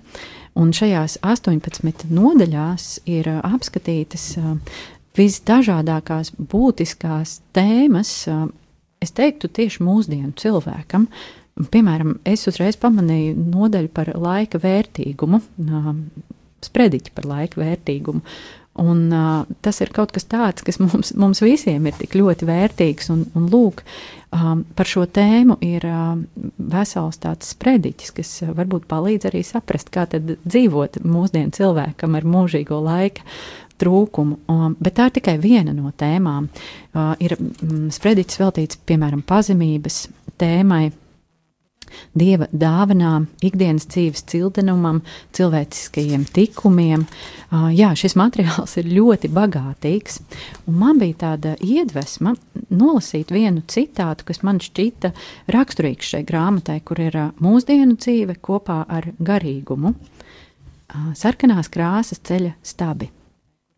un 0.58 0.72
šajās 0.74 1.20
18 1.22 2.10
nodaļās 2.10 2.88
ir 3.06 3.30
uh, 3.30 3.38
apskatītas 3.46 4.26
uh, 4.40 4.56
visdažādākās 5.16 6.34
būtiskās 6.36 7.38
tēmas, 7.54 8.12
uh, 8.28 8.46
es 9.04 9.14
teiktu, 9.14 9.48
tieši 9.48 9.86
mūsdienu 9.86 10.34
cilvēkam. 10.40 11.08
Piemēram, 11.70 12.16
es 12.26 12.48
uzreiz 12.50 12.76
pamanīju 12.82 13.38
nodaļu 13.38 13.90
par 13.94 14.10
laika 14.18 14.58
vērtīgumu, 14.58 15.40
uh, 15.40 15.92
sprediķi 16.66 17.14
par 17.14 17.28
laika 17.30 17.62
vērtīgumu. 17.62 18.24
Un, 18.74 19.06
uh, 19.12 19.44
tas 19.62 19.78
ir 19.84 19.92
kaut 19.94 20.10
kas 20.10 20.26
tāds, 20.26 20.64
kas 20.66 20.80
mums, 20.82 21.12
mums 21.14 21.38
visiem 21.44 21.84
ir 21.86 21.94
tik 21.94 22.16
ļoti 22.18 22.48
vērtīgs. 22.48 23.10
Un, 23.14 23.20
un 23.38 23.44
lūk, 23.52 23.84
um, 24.34 24.64
par 24.74 24.90
šo 24.90 25.04
tēmu 25.06 25.60
ir 25.62 25.86
um, 25.86 26.24
vesels 26.58 27.20
tāds 27.22 27.52
sprediķis, 27.54 28.14
kas 28.16 28.32
uh, 28.42 28.50
varbūt 28.56 28.88
palīdz 28.90 29.30
arī 29.30 29.44
saprast, 29.46 29.92
kā 29.94 30.08
dzīvot 30.10 31.04
mūsdienu 31.06 31.54
cilvēkam 31.54 32.18
ar 32.18 32.26
mūžīgo 32.26 32.80
laika 32.82 33.22
trūkumu. 33.78 34.40
Um, 34.50 34.74
bet 34.82 34.98
tā 34.98 35.06
ir 35.06 35.16
tikai 35.20 35.36
viena 35.38 35.70
no 35.76 35.94
tēmām. 35.94 36.50
Uh, 36.90 37.14
ir 37.22 37.36
um, 37.38 37.86
sprediķis 37.94 38.42
veltīts 38.42 38.82
piemēram 38.90 39.22
pazemības 39.22 40.08
tēmai 40.42 40.88
dieva 42.18 42.48
dāvanām, 42.52 43.26
ikdienas 43.44 43.86
dzīves 43.90 44.24
cildenumam, 44.30 45.02
cilvēciskajiem 45.36 46.26
tikumiem. 46.34 47.06
Uh, 47.50 47.68
jā, 47.74 47.92
šis 47.98 48.16
materiāls 48.18 48.76
ir 48.80 48.90
ļoti 48.92 49.30
bagātīgs, 49.34 50.20
un 50.68 50.78
man 50.80 51.00
bija 51.02 51.20
tāda 51.24 51.56
iedvesma 51.64 52.34
nolasīt 52.74 53.32
vienu 53.34 53.64
citātu, 53.70 54.28
kas 54.28 54.42
man 54.46 54.60
šķita 54.62 55.14
raksturīgs 55.54 56.14
šai 56.14 56.24
grāmatai, 56.28 56.80
kur 56.84 57.02
ir 57.02 57.18
uh, 57.20 57.34
mūsdienu 57.42 57.98
dzīve 57.98 58.38
kopā 58.44 58.84
ar 58.88 59.10
garīgumu. 59.18 59.94
Uh, 59.94 61.12
sarkanās 61.18 61.70
krāsas 61.72 62.22
ceļa 62.24 62.56
stabi. 62.62 63.10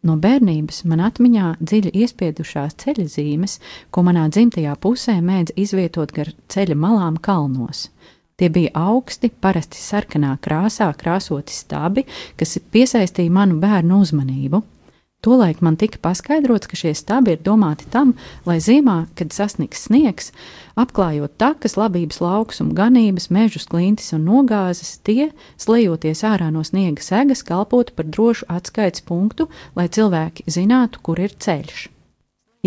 No 0.06 0.14
bērnības 0.22 0.84
man 0.86 1.00
atmiņā 1.02 1.56
dziļi 1.58 1.90
iespiedušās 2.02 2.76
ceļa 2.82 3.06
zīmes, 3.10 3.56
ko 3.90 4.04
manā 4.06 4.26
dzimtajā 4.30 4.76
pusē 4.78 5.16
mēdz 5.24 5.56
izvietot 5.58 6.12
gar 6.14 6.30
ceļa 6.52 6.76
malām 6.78 7.16
kalnos. 7.18 7.88
Tie 8.36 8.50
bija 8.52 8.70
augsti, 8.76 9.30
parasti 9.32 9.80
sarkanā 9.80 10.34
krāsā 10.44 10.90
krāsoti 11.00 11.56
stabi, 11.56 12.04
kas 12.36 12.58
piesaistīja 12.72 13.32
manu 13.32 13.56
bērnu 13.62 14.02
uzmanību. 14.04 14.60
Tolaik 15.26 15.58
man 15.58 15.74
tika 15.74 15.98
paskaidrots, 15.98 16.68
ka 16.70 16.76
šie 16.78 16.92
stabi 16.94 17.32
ir 17.34 17.40
domāti 17.42 17.88
tam, 17.90 18.12
lai 18.46 18.60
ziemā, 18.62 19.08
kad 19.18 19.32
sasnigs 19.34 19.80
sniegs, 19.88 20.28
apklājot 20.78 21.32
takas, 21.42 21.74
labības 21.74 22.20
laukus 22.22 22.62
un 22.62 22.68
ganības, 22.78 23.26
mežus, 23.34 23.64
klintis 23.66 24.14
un 24.14 24.22
nogāzes, 24.28 24.92
tie, 25.02 25.32
slejoties 25.58 26.22
ārā 26.30 26.52
no 26.54 26.62
sniega 26.62 27.02
segas, 27.02 27.42
kalpotu 27.42 27.96
par 27.98 28.06
drošu 28.06 28.46
atskaites 28.54 29.02
punktu, 29.02 29.48
lai 29.74 29.88
cilvēki 29.90 30.46
zinātu, 30.46 31.02
kur 31.02 31.18
ir 31.18 31.34
ceļš. 31.34 31.88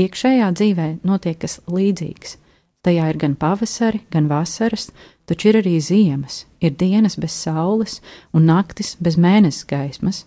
Iekšējā 0.03 0.51
dzīvē 0.59 0.89
notiek 1.07 1.39
kas 1.39 1.61
līdzīgs. 1.71 2.35
Tajā 2.83 3.07
ir 3.13 3.21
gan 3.23 3.39
pavasari, 3.39 4.03
gan 4.11 4.27
vasaras, 4.27 4.89
taču 5.31 5.53
ir 5.53 5.61
arī 5.61 5.77
ziemas, 5.79 6.43
ir 6.59 6.75
dienas 6.75 7.15
bez 7.15 7.39
saules 7.39 8.01
un 8.35 8.51
naktis 8.51 8.97
bez 8.99 9.15
mēnesis 9.15 9.63
gaismas. 9.71 10.25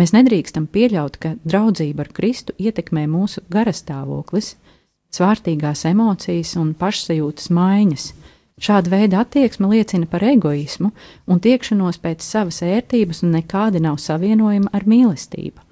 Mēs 0.00 0.10
nedrīkstam 0.10 0.66
pieļaut, 0.74 1.20
ka 1.22 1.36
draudzība 1.46 2.02
ar 2.02 2.10
Kristu 2.14 2.54
ietekmē 2.58 3.04
mūsu 3.10 3.44
garastāvoklis, 3.52 4.56
svārtīgās 5.14 5.84
emocijas 5.86 6.56
un 6.58 6.72
pašsajūtas 6.78 7.52
maiņas. 7.54 8.08
Šāda 8.64 8.90
veida 8.90 9.20
attieksme 9.22 9.70
liecina 9.70 10.06
par 10.10 10.22
egoismu 10.26 10.90
un 11.30 11.42
tiekšanos 11.42 12.00
pēc 12.02 12.26
savas 12.26 12.60
ērtības 12.66 13.22
un 13.26 13.34
nekādi 13.36 13.82
nav 13.82 14.00
savienojama 14.02 14.70
ar 14.74 14.86
mīlestību. 14.90 15.62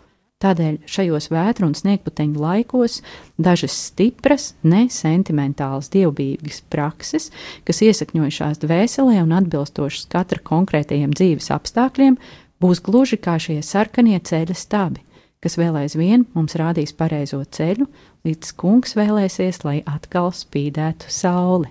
Tādēļ 0.43 0.81
šajos 0.91 1.29
vētru 1.31 1.69
un 1.69 1.75
sniegputeņu 1.79 2.41
laikos 2.43 2.99
dažas 3.39 3.77
stipras, 3.87 4.49
nesentimentālas 4.67 5.91
dievbijīgas 5.95 6.65
prakses, 6.73 7.29
kas 7.67 7.83
iesakņojušās 7.87 8.59
dvēselē 8.65 9.21
un 9.23 9.37
atbilstošas 9.39 10.09
katra 10.11 10.43
konkrētajiem 10.43 11.15
dzīves 11.15 11.53
apstākļiem, 11.55 12.19
būs 12.63 12.83
gluži 12.85 13.19
kā 13.21 13.37
šie 13.43 13.59
sarkanie 13.67 14.21
ceļa 14.23 14.57
stabi, 14.57 15.03
kas 15.43 15.59
vēl 15.59 15.83
aizvien 15.83 16.27
mums 16.37 16.57
rādīs 16.59 16.95
pareizo 16.95 17.43
ceļu, 17.43 17.89
līdz 18.27 18.55
kungs 18.59 18.97
vēlēsies, 18.99 19.63
lai 19.67 19.81
atkal 19.87 20.31
spīdētu 20.37 21.11
sauli. 21.11 21.71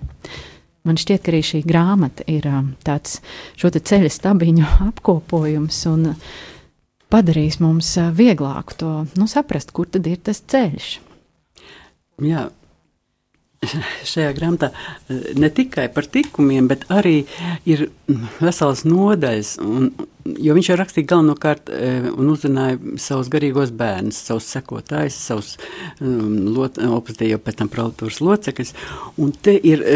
Man 0.82 0.98
šķiet, 0.98 1.22
ka 1.22 1.30
arī 1.30 1.42
šī 1.46 1.60
grāmata 1.64 2.24
ir 2.30 2.48
um, 2.50 2.72
tāds 2.82 3.20
šo 3.56 3.70
ceļa 3.70 4.10
stabiņu 4.10 4.66
apkopojums, 4.90 5.78
un 5.92 6.08
uh, 6.12 6.32
padarīs 7.12 7.60
mums 7.62 7.94
vieglāku 8.16 8.78
to 8.80 8.92
nu, 9.18 9.28
saprast, 9.30 9.72
kur 9.76 9.88
tad 9.92 10.08
ir 10.10 10.20
tas 10.24 10.42
ceļš. 10.52 10.90
Jā. 12.22 12.48
Šajā 13.62 14.32
grāmatā 14.34 14.72
ne 15.38 15.48
tikai 15.54 15.84
par 15.94 16.08
tikumiem, 16.10 16.66
bet 16.70 16.82
arī 16.90 17.20
ir 17.68 17.84
vesels 18.40 18.82
nodaļas. 18.88 19.52
Un, 19.62 19.92
jo 20.42 20.56
viņš 20.56 20.70
jau 20.72 20.78
rakstīja 20.80 21.10
galvenokārt 21.12 21.70
un 22.10 22.32
uzrunāja 22.32 22.80
savus 23.02 23.30
garīgos 23.32 23.70
bērnus, 23.78 24.18
savus 24.26 24.50
sekotājus, 24.50 25.20
savus 25.28 25.54
um, 26.00 26.50
opusdēju 26.98 27.38
pēc 27.42 27.62
tam 27.62 27.70
pralitūras 27.70 28.18
locekļus. 28.24 28.74
Un 29.22 29.32
te 29.46 29.54
ir 29.54 29.86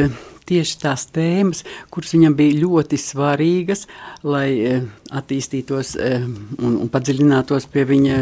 tieši 0.46 0.78
tās 0.78 1.08
tēmas, 1.11 1.64
kuras 1.90 2.14
viņam 2.14 2.37
bija 2.38 2.61
ļoti 2.61 2.99
svarīgas, 3.02 3.87
lai 4.23 4.78
attīstītos 5.11 5.96
un, 5.99 6.76
un 6.85 6.92
padziļinātos 6.92 7.66
pie 7.73 7.82
viņa 7.88 8.20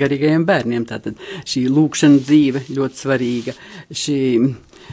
garīgajiem 0.00 0.48
bērniem. 0.48 0.88
Tātad 0.88 1.20
šī 1.44 1.66
lūkšana 1.68 2.24
dzīve 2.24 2.64
ļoti 2.72 3.04
svarīga. 3.04 3.56
Šī 3.92 4.20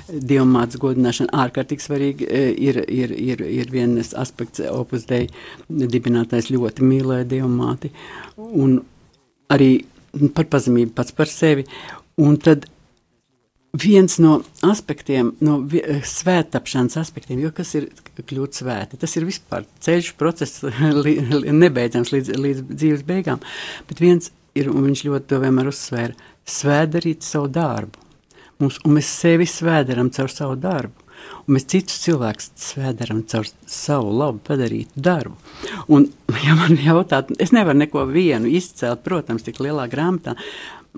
dievmātes 0.07 0.79
godināšana 0.81 1.33
ārkārtīgi 1.45 1.83
svarīga 1.83 2.27
e, 2.27 2.43
ir, 2.69 2.79
ir, 2.87 3.11
ir, 3.11 3.43
ir 3.43 3.71
viens 3.73 4.13
aspekts 4.17 4.63
opus 4.71 5.07
dei 5.09 5.27
dibinātais 5.67 6.51
ļoti 6.53 6.87
mīlēja 6.87 7.27
dievmāti 7.35 7.91
un 8.37 8.79
arī 9.53 9.71
par 10.35 10.47
pazemību 10.51 10.95
pats 10.97 11.15
par 11.15 11.29
sevi. 11.31 11.67
Un 12.17 12.39
tad 12.41 12.65
viens 13.77 14.17
no 14.23 14.39
aspektiem, 14.65 15.33
no 15.43 15.59
svētapšanas 16.07 16.97
aspektiem, 17.01 17.41
jo 17.43 17.51
kas 17.55 17.75
ir 17.77 17.89
kļūt 18.17 18.61
svēti, 18.61 18.99
tas 19.01 19.13
ir 19.19 19.27
vispār 19.27 19.67
ceļš, 19.85 20.13
process 20.17 20.63
nebeidzams 21.63 22.13
līdz, 22.15 22.33
līdz 22.47 22.65
dzīves 22.71 23.05
beigām, 23.07 23.43
bet 23.89 24.01
viens 24.01 24.31
ir, 24.57 24.71
un 24.71 24.87
viņš 24.87 25.05
ļoti 25.09 25.29
to 25.29 25.41
vienmēr 25.43 25.69
uzsvēra, 25.69 26.17
svēdarīt 26.47 27.27
savu 27.27 27.51
darbu. 27.53 28.06
Mums, 28.61 28.79
un 28.85 28.95
mēs 28.97 29.09
sevi 29.19 29.45
svēdaram 29.49 30.09
caur 30.13 30.33
savu 30.33 30.55
darbu. 30.61 31.03
Un 31.47 31.55
mēs 31.55 31.65
citus 31.69 31.97
cilvēkus 32.03 32.51
svēdaram 32.61 33.23
caur 33.29 33.47
savu 33.69 34.11
labu 34.13 34.41
padarītu 34.47 35.01
darbu. 35.01 35.35
Un, 35.93 36.07
ja 36.45 36.55
man 36.57 36.77
jautā, 36.81 37.23
es 37.41 37.53
nevaru 37.55 37.81
neko 37.81 38.05
vienu 38.09 38.49
izcelt, 38.49 39.03
protams, 39.05 39.45
tik 39.45 39.61
lielā 39.63 39.87
grāmatā, 39.91 40.35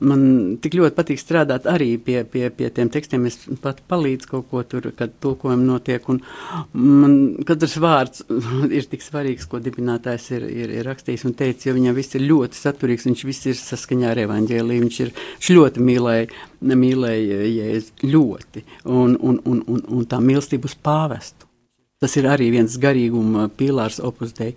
man 0.01 0.21
tik 0.61 0.75
ļoti 0.79 0.95
patīk 0.97 1.19
strādāt 1.21 1.67
arī 1.69 1.93
pie, 2.01 2.21
pie, 2.27 2.47
pie 2.55 2.69
tiem 2.75 2.91
tekstiem. 2.91 3.25
Es 3.29 3.39
pat 3.63 3.81
palīdzu 3.89 4.29
kaut 4.31 4.47
ko 4.51 4.63
tur, 4.67 4.89
kad 4.97 5.15
tulkojumi 5.23 5.67
notiek. 5.67 6.05
Man 6.73 7.17
katrs 7.47 7.77
vārds 7.81 8.23
ir 8.77 8.87
tik 8.91 9.03
svarīgs, 9.05 9.49
ko 9.49 9.61
dibinātājs 9.63 10.29
ir, 10.37 10.47
ir, 10.49 10.75
ir 10.79 10.87
rakstījis 10.89 11.27
un 11.29 11.35
teicis, 11.39 11.69
jo 11.69 11.75
viņam 11.77 11.97
viss 11.97 12.17
ir 12.19 12.25
ļoti 12.29 12.59
saturīgs. 12.59 13.09
Viņš 13.09 13.25
viss 13.29 13.51
ir 13.51 13.59
saskaņā 13.59 14.13
ar 14.13 14.23
evaņģēliju. 14.25 14.85
Viņš, 14.87 15.01
ir, 15.05 15.13
viņš 15.35 15.51
ļoti 15.57 15.85
mīlēja, 15.89 16.47
mīlēja 16.85 17.43
Jēzu 17.49 18.15
ļoti. 18.15 18.65
Un, 18.87 19.19
un, 19.19 19.43
un, 19.45 19.61
un, 19.67 19.85
un 19.99 20.09
tā 20.09 20.21
mīlestība 20.23 20.69
uz 20.69 20.77
pāvestu. 20.79 21.48
Tas 21.99 22.13
ir 22.15 22.29
arī 22.31 22.45
viens 22.53 22.77
garīguma 22.79 23.49
pīlārs 23.59 23.97
opusdei, 24.07 24.53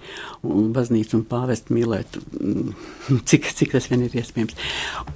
un 0.47 0.69
baznīca 0.71 1.17
un 1.17 1.25
pāvest 1.27 1.73
mīlēt, 1.75 2.15
mm, 2.39 2.77
cik, 3.33 3.49
cik 3.59 3.75
tas 3.75 3.89
vien 3.91 4.05
ir 4.07 4.15
iespējams. 4.21 4.55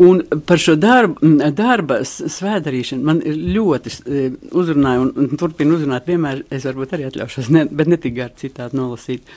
Un 0.03 0.25
par 0.49 0.59
šo 0.59 0.75
darbu, 0.75 1.31
darba 1.55 2.01
svēdarīšanu 2.03 3.07
man 3.07 3.23
ļoti 3.23 3.95
e, 3.95 4.27
uzrunāja 4.59 5.05
un, 5.05 5.15
un 5.23 5.39
turpina 5.39 5.79
uzrunāt 5.79 6.11
vienmēr, 6.11 6.43
es 6.51 6.67
varbūt 6.67 6.99
arī 6.99 7.07
atļaušos, 7.13 7.55
ne, 7.55 7.63
bet 7.71 7.95
ne 7.95 8.03
tik 8.03 8.19
gari 8.19 8.43
citādi 8.43 8.83
nolasīt, 8.83 9.35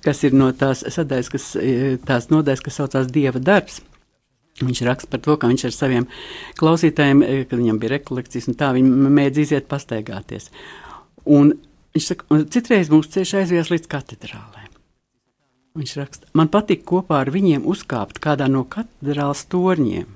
kas 0.00 0.24
ir 0.24 0.40
no 0.40 0.48
tās 0.56 0.86
sadaļas, 0.96 1.32
kas, 1.36 1.52
e, 1.60 1.96
tās 2.08 2.32
nodaļas, 2.32 2.64
kas 2.64 2.80
saucās 2.80 3.12
Dieva 3.12 3.44
darbs. 3.52 3.82
Viņš 4.64 4.86
raksta 4.88 5.12
par 5.12 5.28
to, 5.28 5.36
ka 5.36 5.52
viņš 5.52 5.68
ar 5.68 5.76
saviem 5.76 6.08
klausītājiem, 6.56 7.20
e, 7.20 7.42
kad 7.44 7.60
viņam 7.60 7.84
bija 7.84 7.98
rekolekcijas 7.98 8.48
un 8.48 8.62
tā, 8.64 8.72
viņi 8.80 9.16
mēdz 9.20 9.48
iziet 9.50 9.68
pastaigāties. 9.68 10.48
Un 11.28 11.58
Viņš 11.94 12.06
saka, 12.06 12.40
citreiz 12.54 12.90
mūsu 12.92 13.16
ceļš 13.16 13.34
aizvies 13.40 13.70
līdz 13.72 13.88
katedrālē. 13.90 14.66
Viņš 15.78 15.92
raksta, 15.98 16.30
man 16.34 16.50
patīk 16.50 16.82
kopā 16.86 17.20
ar 17.24 17.30
viņiem 17.34 17.66
uzkāpt 17.70 18.18
kādā 18.22 18.48
no 18.50 18.64
katedrālas 18.66 19.44
torņiem, 19.50 20.06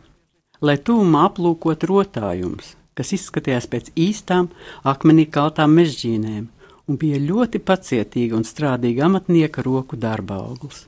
lai 0.62 0.74
tūmā 0.78 1.26
aplūkot 1.28 1.86
rotājumus, 1.90 2.74
kas 2.98 3.12
izskatījās 3.14 3.68
pēc 3.70 3.92
īstām 3.98 4.50
akmenī 4.86 5.26
kaltām 5.30 5.74
mežģīnēm 5.78 6.48
un 6.90 6.98
bija 7.00 7.20
ļoti 7.22 7.62
pacietīga 7.62 8.38
un 8.38 8.46
strādīga 8.46 9.06
amatnieka 9.06 9.62
roku 9.66 9.98
darba 9.98 10.40
auglis. 10.42 10.86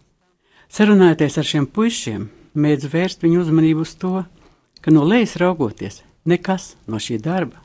Sarunājoties 0.69 1.39
ar 1.39 1.47
šiem 1.47 1.69
puišiem, 1.71 2.27
mēdz 2.59 2.91
vērst 2.91 3.23
viņu 3.23 3.45
uzmanību 3.45 3.87
uz 3.87 3.95
to, 4.03 4.17
ka 4.83 4.95
no 4.95 5.07
lejas 5.07 5.39
raugoties, 5.43 6.03
nekas 6.27 6.75
no 6.91 6.99
šī 7.03 7.23
darba 7.23 7.63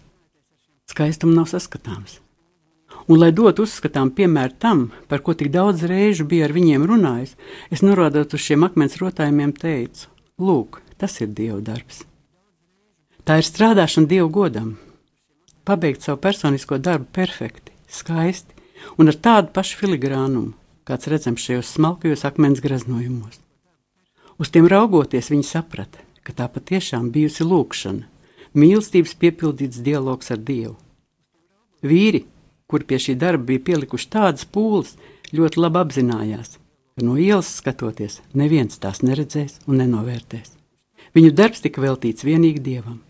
skaistuma 0.91 1.33
nav 1.37 1.47
saskatāms 1.51 2.19
un 3.07 3.19
lai 3.21 3.31
dotu 3.31 3.65
uzskatām 3.65 4.11
piemēru 4.15 4.57
tam, 4.59 4.85
par 5.07 5.23
ko 5.25 5.33
tik 5.37 5.51
daudz 5.53 5.85
reižu 5.89 6.27
bija 6.27 6.47
ar 6.47 6.55
viņiem 6.55 6.85
runājis, 6.89 7.35
es 7.71 7.83
norādot 7.85 8.33
uz 8.33 8.45
šiem 8.45 8.65
akmens 8.67 8.99
rotājumiem 9.01 9.53
teicu: 9.57 10.07
Lūk, 10.39 10.81
tas 10.97 11.17
ir 11.21 11.33
Dieva 11.33 11.59
darbs. 11.61 12.03
Tā 13.25 13.37
ir 13.41 13.45
strādāšana 13.45 14.09
Dieva 14.09 14.29
godam, 14.29 14.75
pabeigt 15.65 16.01
savu 16.01 16.21
personisko 16.21 16.77
darbu 16.77 17.07
perfekti, 17.13 17.73
skaisti 17.89 18.57
un 18.97 19.11
ar 19.11 19.17
tādu 19.17 19.53
pašu 19.53 19.77
filigrānumu, 19.81 20.53
kāds 20.87 21.09
redzams 21.11 21.45
šajos 21.45 21.75
smalkajos 21.75 22.25
akmens 22.25 22.61
graznojumos. 22.63 23.37
Uz 24.41 24.49
tiem 24.49 24.65
raugoties, 24.65 25.29
viņi 25.29 25.45
saprata, 25.45 26.01
ka 26.25 26.33
tā 26.33 26.47
patiešām 26.49 27.11
bijusi 27.13 27.45
lūkšana, 27.45 28.07
mīlestības 28.57 29.13
piepildīts 29.21 29.83
dialogs 29.85 30.33
ar 30.33 30.41
Dievu. 30.41 30.75
Vīri, 31.85 32.25
kur 32.71 32.85
pie 32.87 32.99
šī 33.03 33.17
darba 33.19 33.49
bija 33.51 33.65
pielikuši 33.67 34.09
tādas 34.15 34.47
pūles, 34.47 34.95
ļoti 35.35 35.59
labi 35.59 35.81
apzinājās, 35.81 36.57
ka 36.95 37.05
no 37.05 37.17
ielas 37.19 37.51
skatoties, 37.59 38.21
neviens 38.33 38.79
tās 38.81 39.03
neredzēs 39.03 39.59
un 39.67 39.81
nenovērtēs. 39.83 40.55
Viņu 41.15 41.33
darbs 41.35 41.63
tika 41.63 41.83
veltīts 41.83 42.23
vienīgi 42.23 42.63
dievam. 42.63 43.01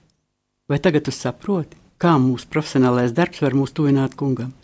Vai 0.69 0.80
tagad 0.82 1.06
tu 1.06 1.13
saproti, 1.13 1.78
kā 2.02 2.15
mūsu 2.17 2.50
profesionālais 2.50 3.13
darbs 3.13 3.43
var 3.43 3.54
mūs 3.58 3.76
tuvināt 3.78 4.17
kungam? 4.17 4.56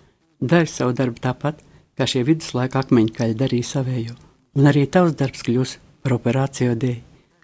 Dari 0.41 0.69
savu 0.69 0.95
darbu 0.97 1.21
tāpat, 1.21 1.61
kā 1.97 2.05
šie 2.09 2.23
viduslaika 2.25 2.81
akmeņkaļi 2.81 3.37
darīja 3.37 3.69
savējo, 3.73 4.15
un 4.57 4.69
arī 4.69 4.85
tavs 4.89 5.17
darbs 5.17 5.45
kļūs 5.45 5.77
par 6.05 6.17
operāciju 6.17 6.77
dēļ. 6.81 6.97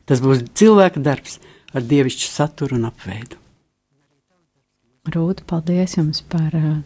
Tas 0.10 0.22
būs 0.24 0.46
cilvēka 0.58 1.02
darbs 1.04 1.40
ar 1.74 1.86
dievišķu 1.90 2.30
saturu 2.30 2.78
un 2.78 2.90
apveidu. 2.90 3.40
Rūta, 5.14 5.44
paldies 5.48 5.98
jums 5.98 6.22
par 6.32 6.54
uh, 6.56 6.78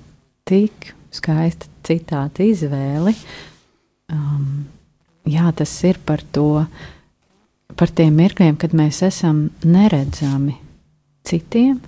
tik 0.48 0.94
skaista 1.14 1.70
citāta 1.88 2.46
izvēli. 2.46 3.14
Um, 4.12 4.68
jā, 5.28 5.50
tas 5.56 5.74
ir 5.88 6.00
par 6.08 6.24
to, 6.36 6.64
par 7.78 7.92
tiem 7.96 8.16
mirkļiem, 8.20 8.58
kad 8.60 8.76
mēs 8.78 9.02
esam 9.08 9.48
neredzami 9.66 10.58
citiem, 11.28 11.80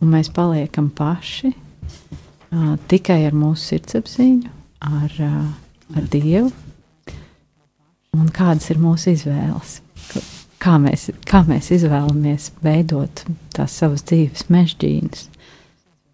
un 0.00 0.14
mēs 0.14 0.30
paliekam 0.34 0.90
paši 0.94 1.52
uh, 1.52 2.74
tikai 2.90 3.22
ar 3.28 3.36
mūsu 3.36 3.72
sirdsapziņu, 3.72 4.52
ar, 4.86 5.14
uh, 5.26 5.96
ar 5.96 6.10
Dievu. 6.12 6.50
Un 8.16 8.26
kādas 8.34 8.66
ir 8.72 8.80
mūsu 8.82 9.14
izvēles? 9.14 9.78
Kā 10.60 10.74
mēs, 10.82 11.06
kā 11.24 11.40
mēs 11.46 11.70
izvēlamies 11.72 12.50
veidot 12.60 13.22
tās 13.54 13.76
savas 13.80 14.02
dzīves 14.10 14.48
mežģīnas? 14.52 15.28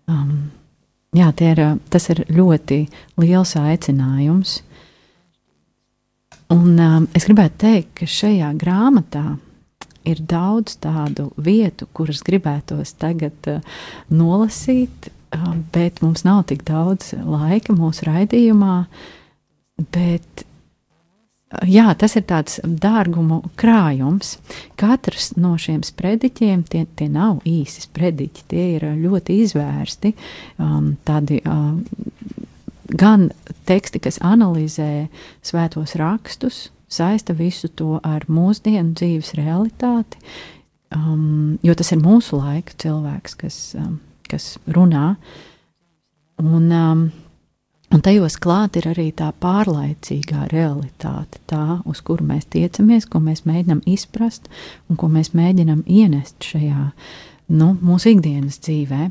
Um, 0.06 0.52
Jā, 1.16 1.30
ir, 1.40 1.60
tas 1.88 2.10
ir 2.12 2.24
ļoti 2.28 2.82
liels 3.22 3.54
aicinājums. 3.56 4.58
Un, 6.52 6.76
um, 6.76 7.06
es 7.16 7.24
gribētu 7.26 7.58
teikt, 7.62 7.92
ka 8.00 8.08
šajā 8.10 8.52
grāmatā 8.60 9.24
ir 10.06 10.20
daudz 10.28 10.76
tādu 10.82 11.30
vietu, 11.42 11.88
kuras 11.96 12.20
gribētos 12.26 12.92
tagad 13.00 13.48
uh, 13.50 13.78
nolasīt, 14.12 15.08
uh, 15.34 15.54
bet 15.74 16.02
mums 16.04 16.26
nav 16.26 16.44
tik 16.52 16.66
daudz 16.68 17.14
laika 17.16 17.74
mūsu 17.74 18.06
raidījumā. 18.10 18.76
Bet 19.96 20.46
jā, 21.64 21.86
tas 21.98 22.16
ir 22.18 22.24
tāds 22.28 22.58
dārgumu 22.62 23.40
krājums. 23.58 24.36
Katrs 24.78 25.32
no 25.40 25.54
šiem 25.60 25.82
sprediķiem, 25.86 26.64
tie, 26.68 26.84
tie 26.98 27.08
nav 27.12 27.40
īsi 27.48 27.86
sprediķi, 27.86 28.46
tie 28.50 28.66
ir 28.76 28.86
ļoti 29.00 29.40
izvērsti. 29.44 30.12
Um, 30.62 30.94
tādi, 31.06 31.40
um, 31.48 31.82
gan 32.92 33.30
teksti, 33.68 34.02
kas 34.06 34.20
analizē 34.24 35.08
svētos 35.46 35.96
rakstus, 36.00 36.66
saista 36.88 37.34
visu 37.36 37.68
to 37.68 37.96
ar 38.04 38.26
mūsdienu 38.30 38.94
dzīves 38.96 39.34
realitāti, 39.38 40.20
um, 40.94 41.58
jo 41.66 41.74
tas 41.78 41.92
ir 41.92 42.02
mūsu 42.02 42.40
laika 42.40 42.76
cilvēks, 42.82 43.38
kas, 43.42 43.60
um, 43.80 43.98
kas 44.30 44.54
runā. 44.70 45.14
Un, 46.42 46.68
um, 46.68 47.06
Un 47.94 48.02
tajos 48.02 48.34
klāt 48.42 48.76
ir 48.80 48.88
arī 48.90 49.06
tā 49.14 49.28
pārlaicīgā 49.40 50.48
realitāte, 50.50 51.38
tā, 51.46 51.78
uz 51.86 52.02
kuru 52.04 52.26
mēs 52.26 52.48
tiecamies, 52.50 53.06
ko 53.06 53.20
mēs 53.22 53.44
mēģinām 53.46 53.84
izprast 53.86 54.50
un 54.90 54.98
ko 54.98 55.08
mēs 55.12 55.30
mēģinām 55.38 55.84
ienest 55.86 56.42
šajā 56.42 56.88
nu, 57.54 57.70
mūsu 57.78 58.16
ikdienas 58.16 58.58
dzīvē. 58.66 59.06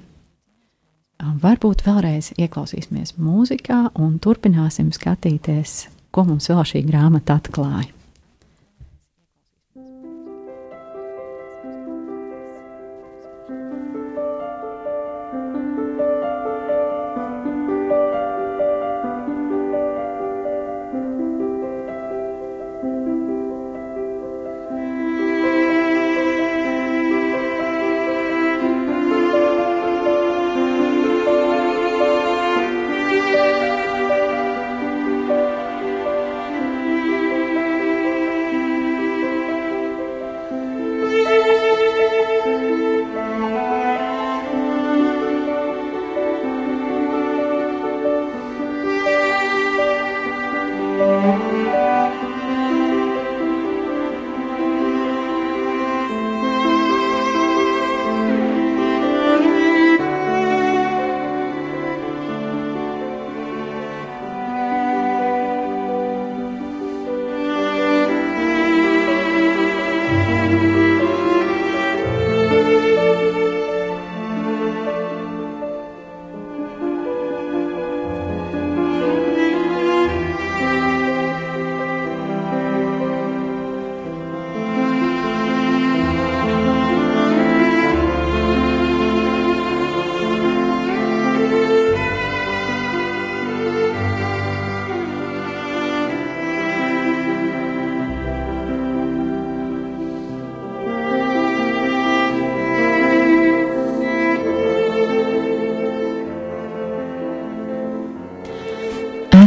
Varbūt 1.41 1.85
vēlreiz 1.87 2.33
ieklausīsimies 2.35 3.15
mūzikā 3.15 3.85
un 4.03 4.17
turpināsim 4.19 4.91
skatīties, 4.91 5.85
ko 6.11 6.27
mums 6.27 6.51
vēl 6.51 6.65
šī 6.67 6.83
grāmata 6.89 7.39
atklāja. 7.39 7.94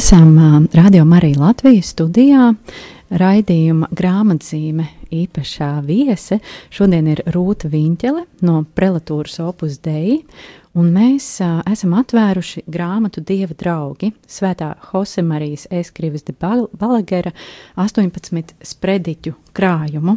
Esam 0.08 0.68
Radio 0.72 1.04
Marija 1.04 1.36
Latvijas 1.40 1.90
studijā. 1.92 2.54
Raidījuma 3.10 3.90
grāmatzīme 3.92 4.86
īpašā 5.12 5.68
viese 5.84 6.38
šodien 6.72 7.10
ir 7.12 7.20
Rūta 7.34 7.68
Viņķele 7.68 8.22
no 8.48 8.62
prelatūras 8.72 9.36
Opus 9.44 9.76
Dei, 9.84 10.22
un 10.80 10.88
mēs 10.94 11.26
uh, 11.44 11.58
esam 11.68 11.92
atvēruši 12.00 12.64
grāmatu 12.72 13.20
Dieva 13.20 13.52
draugi 13.52 14.14
Svētā 14.24 14.70
Josemarijas 14.86 15.66
Eskrivas 15.82 16.24
de 16.24 16.32
Balagera 16.40 17.34
18 17.76 18.56
sprediķu 18.64 19.34
krājumu. 19.52 20.16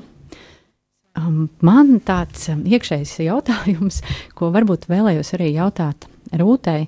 Um, 1.19 1.49
man 1.59 1.97
tāds 1.99 2.47
iekšējs 2.47 3.17
jautājums, 3.27 3.99
ko 4.39 4.53
varbūt 4.55 4.87
vēlējos 4.87 5.35
arī 5.35 5.51
jautāt 5.57 6.07
Rūtai. 6.31 6.85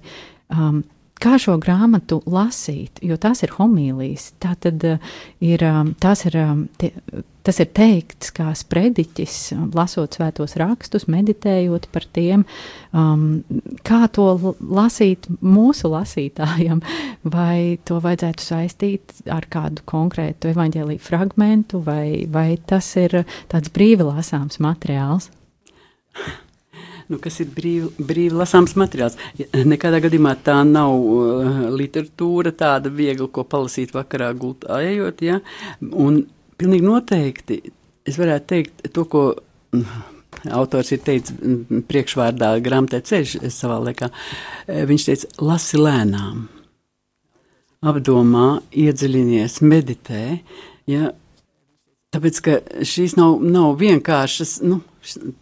Um, 0.56 0.86
kā 1.22 1.38
šo 1.42 1.58
grāmatu 1.62 2.22
lasīt, 2.30 3.02
jo 3.06 3.18
tās 3.22 3.44
ir 3.46 3.54
homīlijas. 3.58 4.32
Tā 4.44 4.56
tad 4.64 4.84
uh, 4.88 5.14
ir, 5.44 5.64
um, 5.68 5.94
tās 6.02 6.26
ir, 6.28 6.38
um, 6.42 6.66
tie, 6.82 6.92
tas 7.46 7.60
ir 7.64 7.70
teikts 7.76 8.34
kā 8.36 8.50
sprediķis, 8.58 9.38
um, 9.56 9.68
lasot 9.76 10.18
svētos 10.18 10.58
rakstus, 10.60 11.08
meditējot 11.12 11.88
par 11.94 12.08
tiem, 12.16 12.46
um, 12.92 13.44
kā 13.88 14.04
to 14.16 14.28
lasīt 14.60 15.30
mūsu 15.40 15.92
lasītājiem, 15.94 16.84
vai 17.36 17.80
to 17.88 18.00
vajadzētu 18.04 18.48
saistīt 18.48 19.24
ar 19.32 19.48
kādu 19.52 19.86
konkrētu 19.90 20.52
evaņģēlīju 20.54 21.04
fragmentu, 21.04 21.84
vai, 21.86 22.26
vai 22.32 22.50
tas 22.58 22.94
ir 23.00 23.22
tāds 23.54 23.72
brīvi 23.74 24.10
lasāms 24.10 24.60
materiāls 24.64 25.32
nu, 27.12 27.20
kas 27.24 27.42
ir 27.44 27.52
brīvi, 27.56 27.92
brīvi 27.98 28.38
lasāms 28.38 28.76
materiāls. 28.80 29.18
Nekādā 29.74 30.02
gadījumā 30.04 30.36
tā 30.46 30.60
nav 30.68 30.94
uh, 30.94 31.62
literatūra, 31.74 32.54
tāda 32.58 32.92
viegla, 32.94 33.30
ko 33.32 33.46
palasīt 33.48 33.94
vakarā 33.96 34.32
gultā 34.38 34.82
ejot. 34.86 35.24
Ja? 35.26 35.42
Un 35.82 36.24
pilnīgi 36.60 36.88
noteikti 36.88 37.62
es 38.08 38.20
varētu 38.20 38.52
teikt 38.56 38.90
to, 38.96 39.08
ko. 39.10 39.28
Mm, 39.74 40.10
autors 40.52 40.92
ir 40.94 41.02
teicis 41.06 41.36
mm, 41.38 41.84
priekšvārdā 41.90 42.54
grāmatā 42.64 43.00
ceļš 43.06 43.38
savā 43.54 43.80
laikā. 43.88 44.10
Eh, 44.68 44.84
viņš 44.90 45.08
teica, 45.08 45.30
lasi 45.46 45.80
lēnām, 45.80 46.48
apdomā, 47.84 48.48
iedziļinies, 48.72 49.60
meditē, 49.66 50.24
ja, 50.90 51.12
tāpēc, 52.16 52.42
ka 52.46 52.58
šīs 52.88 53.18
nav, 53.20 53.44
nav 53.44 53.78
vienkāršas, 53.82 54.60
nu, 54.68 54.82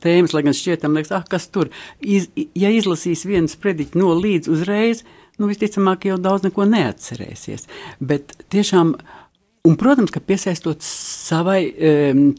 tēmas, 0.04 0.36
lai 0.36 0.44
gan 0.48 0.58
šķietam, 0.58 0.98
liekas, 0.98 1.14
ah, 1.16 1.26
kas 1.30 1.48
tur. 1.54 1.72
Iz, 2.02 2.30
ja 2.58 2.72
izlasīs 2.74 3.26
vienu 3.28 3.52
sprediķu 3.52 4.02
no 4.02 4.14
līdz 4.18 4.52
uzreiz, 4.52 5.06
nu, 5.42 5.50
visticamāk, 5.52 6.10
jau 6.10 6.20
daudz 6.22 6.46
neko 6.48 6.68
neatcerēsies. 6.70 7.68
Bet 8.04 8.36
tiešām, 8.54 8.94
un, 9.68 9.80
protams, 9.80 10.14
ka 10.14 10.24
piesaistot 10.24 10.84
savai 10.86 11.64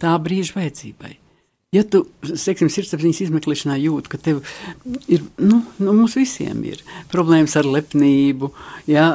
tā 0.01 0.15
brīža 0.23 0.59
vajadzībai. 0.61 1.17
Ja 1.73 1.87
tu, 1.89 2.03
teiksim, 2.21 2.69
sirdsapziņas 2.69 3.23
izmeklēšanā 3.25 3.79
jūti, 3.81 4.11
ka 4.13 4.19
tev 4.21 4.43
ir, 5.09 5.23
nu, 5.41 5.63
nu 5.81 5.95
mums 5.97 6.19
visiem 6.19 6.61
ir 6.69 6.83
problēmas 7.09 7.57
ar 7.57 7.65
lepnību, 7.65 8.51
jā, 8.93 9.07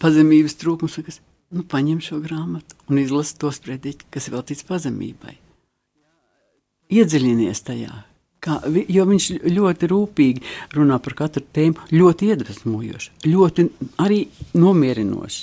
pazemības 0.00 0.56
trūkums, 0.62 0.96
kas, 1.04 1.20
nu, 1.52 1.66
paņem 1.68 2.00
šo 2.06 2.22
grāmatu 2.24 2.80
un 2.88 3.04
izlasi 3.04 3.36
to 3.44 3.52
sprediķi, 3.52 4.08
kas 4.16 4.30
veltīts 4.32 4.64
pazemībai 4.64 5.36
iedziļinies 6.90 7.62
tajā. 7.66 7.92
Kā, 8.40 8.56
jo 8.88 9.04
viņš 9.04 9.24
ļoti 9.52 9.88
rūpīgi 9.90 10.42
runā 10.72 10.96
par 11.04 11.16
katru 11.18 11.42
tēmu, 11.52 11.90
ļoti 11.92 12.30
iedvesmojoši, 12.32 13.10
ļoti 13.28 13.66
arī 14.00 14.22
nomierinoši. 14.56 15.42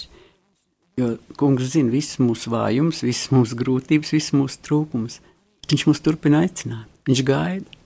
Jo 0.98 1.12
kungs 1.38 1.76
zina 1.76 1.94
visus 1.94 2.18
mūsu 2.18 2.50
vājumus, 2.50 3.04
visas 3.06 3.30
mūsu 3.30 3.58
grūtības, 3.60 4.16
visas 4.16 4.34
mūsu 4.34 4.64
trūkumus. 4.66 5.20
Viņš 5.70 5.84
mūs 5.86 6.02
turpina 6.02 6.42
aicināt, 6.42 6.90
viņš 7.06 7.22
gaida. 7.28 7.78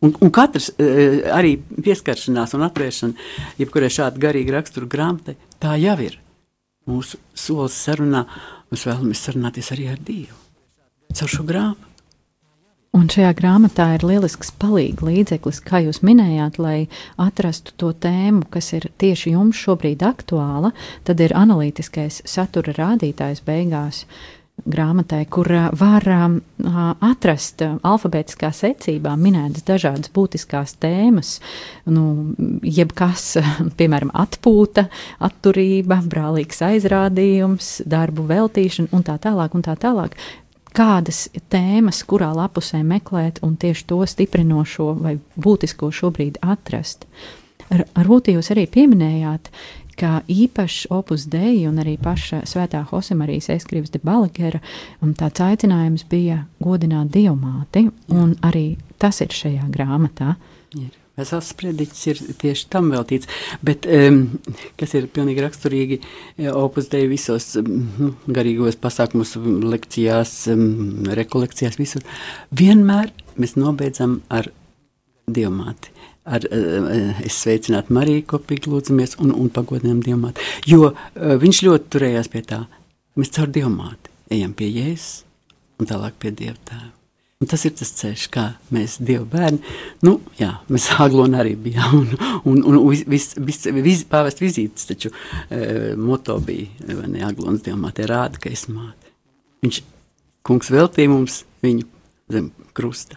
Un, 0.00 0.14
un 0.22 0.30
katrs 0.32 0.70
e, 0.78 0.86
arī 1.34 1.56
pieskaršanās 1.58 2.54
un 2.56 2.64
atvēršana, 2.68 3.28
jebkurai 3.60 3.90
šāda 3.92 4.22
garīga 4.22 4.60
rakstura 4.60 4.88
grāmatai, 4.94 5.34
tā 5.60 5.74
jau 5.82 5.98
ir. 6.06 6.20
Mūsu 6.88 7.18
solis 7.36 7.76
sarunā, 7.76 8.22
mēs 8.70 8.86
vēlamies 8.88 9.26
sarunāties 9.26 9.74
arī 9.74 9.90
ar 9.90 10.00
Dievu. 10.06 10.38
Caur 11.18 11.34
šo 11.34 11.44
grāmatu. 11.50 11.89
Un 12.90 13.04
šajā 13.06 13.30
grāmatā 13.38 13.84
ir 13.94 14.02
lielisks 14.02 14.48
palīgs 14.58 15.04
līdzeklis, 15.06 15.60
kā 15.62 15.78
jūs 15.84 16.00
minējāt, 16.02 16.56
lai 16.58 16.88
atrastu 17.22 17.70
to 17.78 17.92
tēmu, 17.94 18.48
kas 18.50 18.72
ir 18.74 18.88
tieši 18.98 19.36
jums 19.36 19.60
šobrīd 19.62 20.02
aktuāla. 20.02 20.72
Tad 21.06 21.22
ir 21.22 21.36
analītiskais 21.38 22.18
satura 22.26 22.74
rādītājs 22.74 23.44
beigās 23.46 24.02
grāmatai, 24.66 25.22
kur 25.30 25.46
var 25.78 26.08
uh, 26.10 26.34
atrast 27.06 27.62
alfabētiskā 27.62 28.50
secībā 28.58 29.14
minētas 29.16 29.64
dažādas 29.70 30.10
būtiskās 30.10 30.74
tēmas, 30.82 31.36
nu, 31.86 32.34
jebkas, 32.66 33.36
piemēram, 33.78 34.10
atpūta, 34.18 34.88
atturība, 35.30 36.02
brālīgs 36.10 36.58
aizrādījums, 36.66 37.72
darbu 37.86 38.26
veltīšana 38.34 38.90
un 38.98 39.06
tā 39.06 39.20
tālāk. 39.22 39.54
Un 39.54 39.64
tā 39.70 39.78
tālāk 39.78 40.18
kādas 40.76 41.26
tēmas, 41.52 42.02
kurā 42.08 42.30
lapusē 42.36 42.82
meklēt 42.86 43.40
un 43.46 43.56
tieši 43.60 43.86
to 43.90 44.00
stiprinošo 44.06 44.92
vai 45.00 45.18
būtisko 45.36 45.90
šobrīd 45.94 46.40
atrast. 46.42 47.06
Ar, 47.70 47.84
Rūtī 48.06 48.34
jūs 48.34 48.50
arī 48.54 48.66
pieminējāt, 48.70 49.50
ka 50.00 50.20
īpašs 50.30 50.88
opus 50.94 51.26
dei 51.30 51.66
un 51.68 51.78
arī 51.82 51.96
paša 52.00 52.42
svētā 52.48 52.80
Hosemarijas 52.90 53.50
eskrības 53.56 53.92
de 53.94 54.00
Balagera 54.02 54.62
tāds 55.18 55.44
aicinājums 55.44 56.06
bija 56.08 56.44
godināt 56.62 57.12
dievmāti, 57.14 57.88
un 58.08 58.34
arī 58.46 58.78
tas 58.98 59.20
ir 59.20 59.34
šajā 59.36 59.68
grāmatā. 59.74 60.34
Ir. 60.78 60.99
Vesels 61.18 61.50
sprediķis 61.52 62.02
ir 62.10 62.20
tieši 62.40 62.68
tam 62.72 62.90
veltīts, 62.94 63.28
bet 63.66 63.86
um, 63.90 64.22
kas 64.80 64.94
ir 64.96 65.08
pilnīgi 65.12 65.42
raksturīgi 65.44 65.98
e, 66.00 66.48
opus 66.52 66.88
dei 66.92 67.08
visos 67.10 67.52
um, 67.60 68.14
garīgos 68.30 68.78
pasākumos, 68.80 69.34
lekcijās, 69.74 70.34
um, 70.54 71.08
rekolekcijās, 71.18 71.80
visur. 71.80 72.06
Vienmēr 72.56 73.12
mēs 73.40 73.56
nobeidzam 73.58 74.20
ar 74.32 74.48
dievmāti. 75.30 75.92
Ar, 76.30 76.44
uh, 76.46 77.24
es 77.26 77.40
sveicinātu 77.42 77.96
Mariju, 77.96 78.26
kopīgi 78.36 78.70
lūdzamies 78.70 79.18
un, 79.24 79.34
un 79.34 79.50
pagodinām 79.52 80.04
dievmāti, 80.06 80.46
jo 80.70 80.92
uh, 80.92 81.34
viņš 81.42 81.64
ļoti 81.66 81.92
turējās 81.96 82.30
pie 82.32 82.44
tā. 82.46 82.62
Mēs 83.18 83.34
caur 83.34 83.50
dievmāti 83.50 84.14
ejam 84.30 84.54
pie 84.56 84.70
Jēzus 84.70 85.24
un 85.80 85.90
tālāk 85.90 86.16
pie 86.22 86.32
Dievtēva. 86.36 86.99
Un 87.40 87.48
tas 87.48 87.62
ir 87.64 87.72
tas 87.72 87.88
ceļš, 87.96 88.26
kā 88.34 88.42
mēs, 88.68 88.98
Dieva 89.00 89.24
bērni, 89.24 89.62
nu, 90.04 90.18
jā, 90.36 90.50
mēs 90.68 90.90
Aglonā 91.00 91.38
arī 91.40 91.54
bijām, 91.56 92.02
un, 92.02 92.10
un, 92.52 92.58
un 92.68 92.90
vis, 92.92 93.30
vis, 93.40 93.64
vis, 93.72 94.02
pāvest 94.10 94.42
vizītes, 94.44 94.84
taču 94.90 95.08
e, 95.08 95.94
moto 95.96 96.36
bija, 96.44 96.68
vai 96.84 97.08
ne, 97.08 97.22
Aglonas 97.24 97.64
Dieva 97.64 97.78
māte 97.80 98.04
rāda, 98.10 98.36
ka 98.42 98.52
es 98.52 98.66
māte. 98.68 99.08
Viņš, 99.64 99.80
kungs 100.44 100.68
veltīja 100.74 101.14
mums 101.14 101.40
viņu 101.64 101.88
zem 102.36 102.52
krusta, 102.76 103.16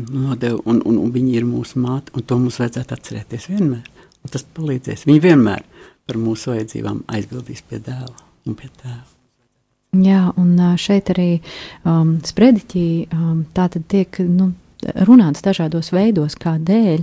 nodeva, 0.00 0.64
un, 0.64 0.80
un, 0.88 1.04
un 1.04 1.12
viņi 1.12 1.36
ir 1.42 1.48
mūsu 1.52 1.84
māte, 1.84 2.16
un 2.16 2.24
to 2.24 2.40
mums 2.40 2.56
vajadzētu 2.64 2.96
atcerēties 2.96 3.50
vienmēr, 3.52 4.08
un 4.24 4.32
tas 4.32 4.48
palīdzēs. 4.56 5.04
Viņi 5.12 5.26
vienmēr 5.28 5.68
par 6.08 6.24
mūsu 6.24 6.54
vajadzībām 6.54 7.04
aizbildīs 7.12 7.68
pie 7.68 7.84
dēla 7.84 8.14
un 8.48 8.56
pie 8.56 8.72
tēva. 8.80 9.19
Jā, 9.90 10.28
un 10.38 10.52
šeit 10.78 11.10
arī 11.10 11.40
um, 11.82 12.18
sprediķī 12.22 12.88
um, 13.10 13.40
tā 13.56 13.64
tad 13.74 13.88
tiek 13.90 14.20
nu, 14.22 14.52
runāts 15.08 15.42
dažādos 15.44 15.90
veidos, 15.92 16.36
kādēļ 16.40 17.02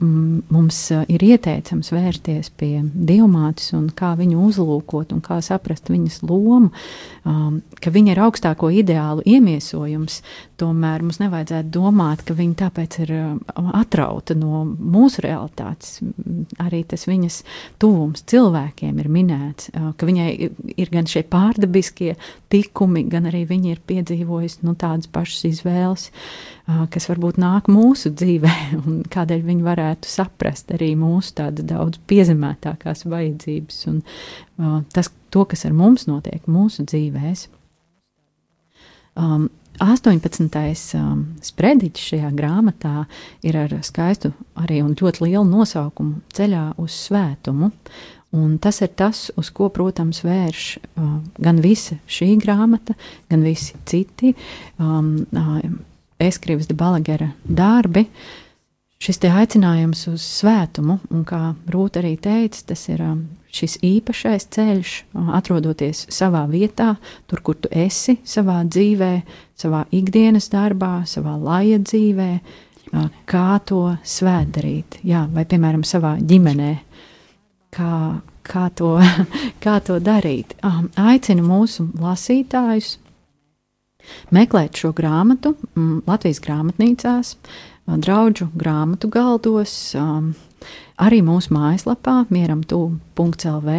mums 0.00 0.78
ir 1.12 1.22
ieteicams 1.24 1.90
vērsties 1.92 2.48
pie 2.56 2.80
dievmātes 2.84 3.74
un 3.76 3.90
kā 3.96 4.14
viņu 4.16 4.40
uzlūkot 4.48 5.12
un 5.12 5.20
kā 5.24 5.40
saprast 5.44 5.90
viņas 5.92 6.22
lomu, 6.24 6.70
um, 7.28 7.60
ka 7.80 7.92
viņa 7.92 8.14
ir 8.14 8.22
augstāko 8.24 8.70
ideālu 8.72 9.24
iemiesojums, 9.28 10.20
tomēr 10.60 11.04
mums 11.04 11.20
nevajadzētu 11.20 11.72
domāt, 11.74 12.24
ka 12.24 12.36
viņa 12.36 12.56
tāpēc 12.64 12.98
ir 13.04 13.12
atrauta 13.76 14.36
no 14.38 14.64
mūsu 14.64 15.24
realitātes. 15.24 15.98
Arī 16.60 16.82
tas 16.88 17.06
viņas 17.08 17.42
tuvums 17.80 18.24
cilvēkiem 18.30 19.00
ir 19.00 19.10
minēts, 19.12 19.70
ka 19.72 20.08
viņai 20.08 20.28
ir 20.76 20.92
gan 20.92 21.08
šie 21.08 21.24
pārdabiskie 21.28 22.14
tikumi, 22.52 23.04
gan 23.10 23.28
arī 23.30 23.44
viņa 23.48 23.74
ir 23.74 23.84
piedzīvojusi 23.88 24.64
nu, 24.66 24.76
tādas 24.80 25.10
pašas 25.12 25.46
izvēles, 25.50 26.08
kas 26.90 27.08
varbūt 27.10 27.40
nāk 27.40 27.68
mūsu 27.72 28.12
dzīvē, 28.14 28.56
un 28.84 29.00
kādēļ 29.10 29.44
viņi 29.46 29.66
varētu 29.66 29.89
saprast 30.06 30.72
arī 30.74 30.92
mūsu 30.98 31.34
tādas 31.40 31.66
daudz 31.68 32.00
piezemētākās 32.10 33.06
vajadzības 33.08 33.80
un 33.90 34.02
tas, 34.94 35.10
to, 35.30 35.46
kas 35.48 35.64
ar 35.68 35.74
mums 35.76 36.06
notiek 36.10 36.46
mūsu 36.50 36.84
dzīvēs. 36.88 37.48
Um, 39.20 39.48
18. 39.80 40.50
Um, 40.98 41.20
sprediķis 41.44 42.12
šajā 42.12 42.30
grāmatā 42.36 43.06
ir 43.46 43.56
ar 43.56 43.72
skaistu 43.86 44.34
arī 44.60 44.82
un 44.84 44.92
ļoti 44.98 45.24
lielu 45.24 45.46
nosaukumu 45.48 46.20
Ceļā 46.36 46.64
uz 46.80 46.96
svētumu. 47.08 47.70
Un 48.36 48.58
tas 48.62 48.78
ir 48.84 48.92
tas, 48.94 49.24
uz 49.40 49.48
ko, 49.50 49.70
protams, 49.74 50.20
vērš 50.22 50.66
uh, 50.78 51.14
gan 51.42 51.58
visa 51.64 51.96
šī 52.06 52.36
grāmata, 52.42 52.94
gan 53.30 53.42
visi 53.42 53.74
citi 53.90 54.34
um, 54.78 55.16
uh, 55.34 55.64
Eskrivas 56.20 56.68
de 56.68 56.76
Balagera 56.76 57.32
darbi. 57.42 58.04
Šis 59.00 59.16
aicinājums 59.24 60.02
uz 60.10 60.20
svētumu, 60.20 60.98
un 61.08 61.22
kā 61.24 61.54
Rūta 61.72 62.02
arī 62.02 62.18
teica, 62.20 62.66
tas 62.68 62.82
ir 62.92 63.00
um, 63.00 63.22
šis 63.48 63.78
īpašais 63.80 64.44
ceļš, 64.52 64.96
uh, 65.16 65.30
atrodoties 65.38 66.02
savā 66.12 66.42
vietā, 66.50 66.98
tur, 67.30 67.40
kur 67.40 67.56
tu 67.56 67.70
esi, 67.72 68.18
savā 68.28 68.58
dzīvē, 68.68 69.14
savā 69.56 69.86
ikdienas 69.96 70.50
darbā, 70.52 71.06
savā 71.08 71.38
laika 71.40 71.80
dzīvē, 71.88 72.28
uh, 72.92 73.08
kā 73.24 73.46
to 73.64 73.86
svētdarīt, 74.04 75.00
jā, 75.08 75.24
vai 75.32 75.46
piemēram 75.48 75.86
savā 75.88 76.18
ģimenē 76.20 76.74
kā, 77.72 78.20
kā, 78.44 78.68
to, 78.76 78.98
kā 79.64 79.78
to 79.80 79.96
darīt. 79.96 80.58
Um, 80.60 80.90
aicinu 81.00 81.46
mūsu 81.48 81.88
lasītājus 82.04 82.98
meklēt 84.34 84.76
šo 84.80 84.92
grāmatu 84.96 85.54
mm, 85.74 86.02
Latvijas 86.08 86.40
grāmatnīcās, 86.44 87.34
draugu 87.98 88.50
grāmatu 88.54 89.10
galdos. 89.10 89.94
Um, 89.98 90.34
Arī 91.00 91.22
mūsu 91.24 91.54
mājaslapā, 91.56 92.26
mieram, 92.28 92.60
tu.lv. 92.68 93.76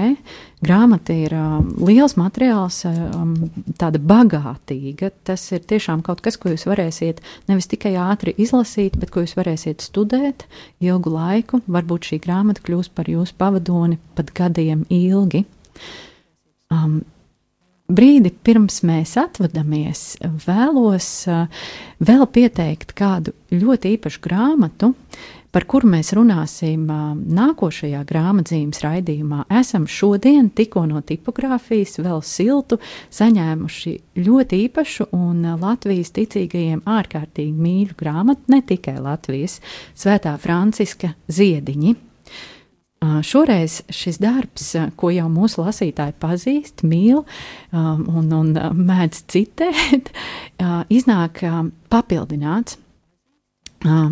Grāmata 0.65 1.13
ir 1.13 1.35
um, 1.37 1.67
liels 1.85 2.15
materiāls, 2.17 2.79
um, 2.89 3.35
tāda 3.77 4.01
bagātīga. 4.01 5.11
Tas 5.29 5.43
ir 5.53 5.61
tiešām 5.69 6.01
kaut 6.05 6.23
kas, 6.25 6.39
ko 6.41 6.49
jūs 6.49 6.65
varēsiet 6.65 7.21
nevis 7.51 7.69
tikai 7.69 7.93
ātri 8.01 8.33
izlasīt, 8.41 8.97
bet 8.97 9.13
ko 9.13 9.21
jūs 9.21 9.37
varēsiet 9.37 9.85
studēt 9.85 10.47
ilgu 10.81 11.13
laiku. 11.13 11.61
Varbūt 11.69 12.09
šī 12.09 12.21
grāmata 12.25 12.65
kļūs 12.65 12.89
par 12.97 13.13
jūsu 13.13 13.37
pavadoni 13.37 14.01
pat 14.17 14.33
gadiem 14.41 14.87
ilgi. 14.89 15.45
Um, 16.73 17.03
brīdi 17.97 18.31
pirms 18.43 18.81
mēs 18.87 19.17
atvadāmies, 19.19 20.05
vēlos 20.45 21.11
uh, 21.29 21.45
vēl 22.01 22.25
pieteikt 22.31 22.95
kādu 22.97 23.35
ļoti 23.51 23.95
īpašu 23.97 24.23
grāmatu, 24.23 24.93
par 25.51 25.65
kuru 25.67 25.89
mēs 25.91 26.13
runāsim 26.15 26.85
nākošajā 26.87 28.01
grāmatzīmes 28.07 28.81
raidījumā, 28.85 29.43
esam 29.59 29.87
šodien 29.89 30.49
tikko 30.55 30.85
no 30.89 31.01
tipogrāfijas 31.05 31.99
vēl 31.99 32.21
siltu 32.25 32.79
saņēmuši 33.11 33.95
ļoti 34.23 34.61
īpašu 34.67 35.09
un 35.17 35.43
Latvijas 35.61 36.13
ticīgajiem 36.15 36.85
ārkārtīgi 36.87 37.65
mīļu 37.67 37.97
grāmatu, 37.99 38.47
ne 38.53 38.61
tikai 38.63 38.95
Latvijas, 39.03 39.59
Svētā 39.97 40.37
Franciska 40.41 41.13
ziediņi. 41.27 42.10
Šoreiz 43.01 43.79
šis 43.89 44.19
darbs, 44.21 44.75
ko 44.95 45.09
jau 45.09 45.25
mūsu 45.31 45.63
lasītāji 45.63 46.13
pazīst, 46.21 46.83
mīl 46.85 47.23
un, 47.73 48.29
un 48.37 48.51
mēdz 48.77 49.23
citēt, 49.33 50.11
iznāk 50.93 51.41
papildināts 51.89 52.77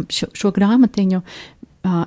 šo, 0.09 0.31
šo 0.33 0.51
grāmatiņu 0.55 1.21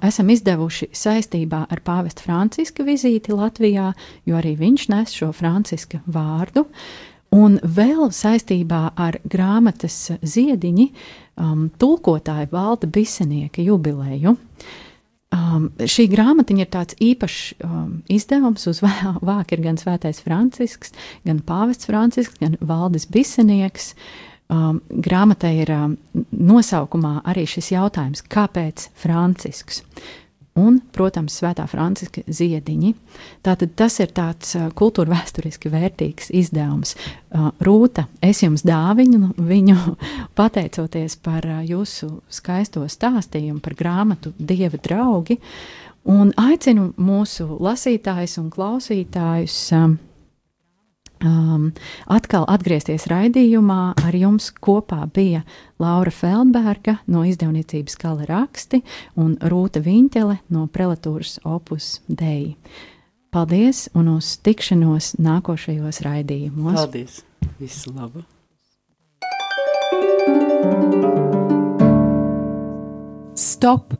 esam 0.03 0.31
izdevuši 0.33 0.90
saistībā 0.97 1.64
ar 1.71 1.81
pāvesta 1.85 2.27
Franciska 2.27 2.85
vizīti 2.87 3.35
Latvijā, 3.35 3.92
jo 4.27 4.37
arī 4.38 4.57
viņš 4.59 4.88
nes 4.92 5.14
šo 5.16 5.31
Franciska 5.37 6.03
vārdu. 6.07 6.66
Un 7.33 7.57
vēl 7.64 8.11
saistībā 8.12 8.90
ar 9.01 9.16
grāmatas 9.25 10.11
ziediņi 10.21 10.90
um, 11.40 11.71
tulkotāja 11.81 12.51
valda 12.53 12.90
Bisenieka 12.92 13.64
jubileju. 13.64 14.35
Um, 15.33 15.71
šī 15.81 16.11
grāmatiņa 16.12 16.64
ir 16.66 16.68
tāds 16.73 16.99
īpašs 17.01 17.62
um, 17.64 18.03
izdevums. 18.12 18.66
Uz 18.68 18.83
vāka 18.85 19.57
ir 19.57 19.64
gan 19.64 19.81
Svētais 19.81 20.21
Francisks, 20.25 20.92
gan 21.25 21.40
Pāvests 21.47 21.88
Francisks, 21.88 22.37
gan 22.42 22.59
Valdis 22.61 23.09
Bisenieks. 23.09 23.95
Uh, 23.95 24.33
um, 24.53 24.81
grāmatai 25.03 25.53
ir 25.64 25.73
um, 25.75 25.97
nosaukumā 26.33 27.21
arī 27.29 27.47
šis 27.49 27.73
jautājums, 27.75 28.25
kāpēc 28.33 28.88
Francisks? 28.99 29.83
Un, 30.61 30.83
protams, 30.93 31.38
Svētā 31.41 31.65
Franciska 31.65 32.21
ziediņi. 32.29 32.91
Tātad 33.47 33.71
tas 33.79 33.95
ir 34.05 34.11
tāds 34.12 34.53
kultūra 34.77 35.15
vēsturiski 35.15 35.71
vērtīgs 35.73 36.29
izdevums. 36.37 36.93
Rūta, 37.65 38.05
es 38.21 38.43
jums 38.45 38.65
dāviņu 38.69 39.33
viņu 39.41 39.77
pateicoties 40.38 41.17
par 41.25 41.49
jūsu 41.65 42.19
skaisto 42.29 42.85
stāstījumu 42.85 43.65
par 43.65 43.79
grāmatu 43.81 44.35
Dieva 44.37 44.77
draugi, 44.77 45.38
un 46.05 46.35
aicinu 46.37 46.91
mūsu 47.01 47.49
lasītājus 47.57 48.37
un 48.43 48.53
klausītājus. 48.53 49.61
Um, 51.23 51.69
atkal 52.11 52.43
atgriezties 52.51 53.07
raidījumā. 53.11 53.95
Ar 54.03 54.17
jums 54.19 54.49
kopā 54.63 55.05
bija 55.15 55.45
Laura 55.79 56.11
Feldberga 56.11 56.97
no 57.07 57.23
izdevniecības 57.29 57.95
Kala 58.01 58.27
raksti 58.27 58.83
un 59.15 59.37
Rūta 59.39 59.83
Viņķele 59.85 60.41
no 60.51 60.67
prelatūras 60.67 61.39
Opus 61.47 62.01
Dei. 62.11 62.57
Paldies 63.33 63.87
un 63.95 64.11
uz 64.17 64.35
tikšanos 64.43 65.15
nākošajos 65.23 66.03
raidījumos. 66.05 66.75
Paldies! 66.77 67.23
Visu 67.63 67.95
labu! 67.95 68.27
Stop! 73.39 73.95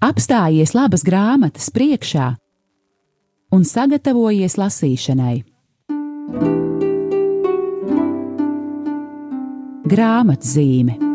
Apstājies 0.00 0.72
labas 0.78 1.02
grāmatas 1.04 1.68
priekšā 1.74 2.32
un 3.52 3.66
sagatavojies 3.66 4.56
lasīšanai. 4.56 5.49
Grāmatzīme 9.90 11.09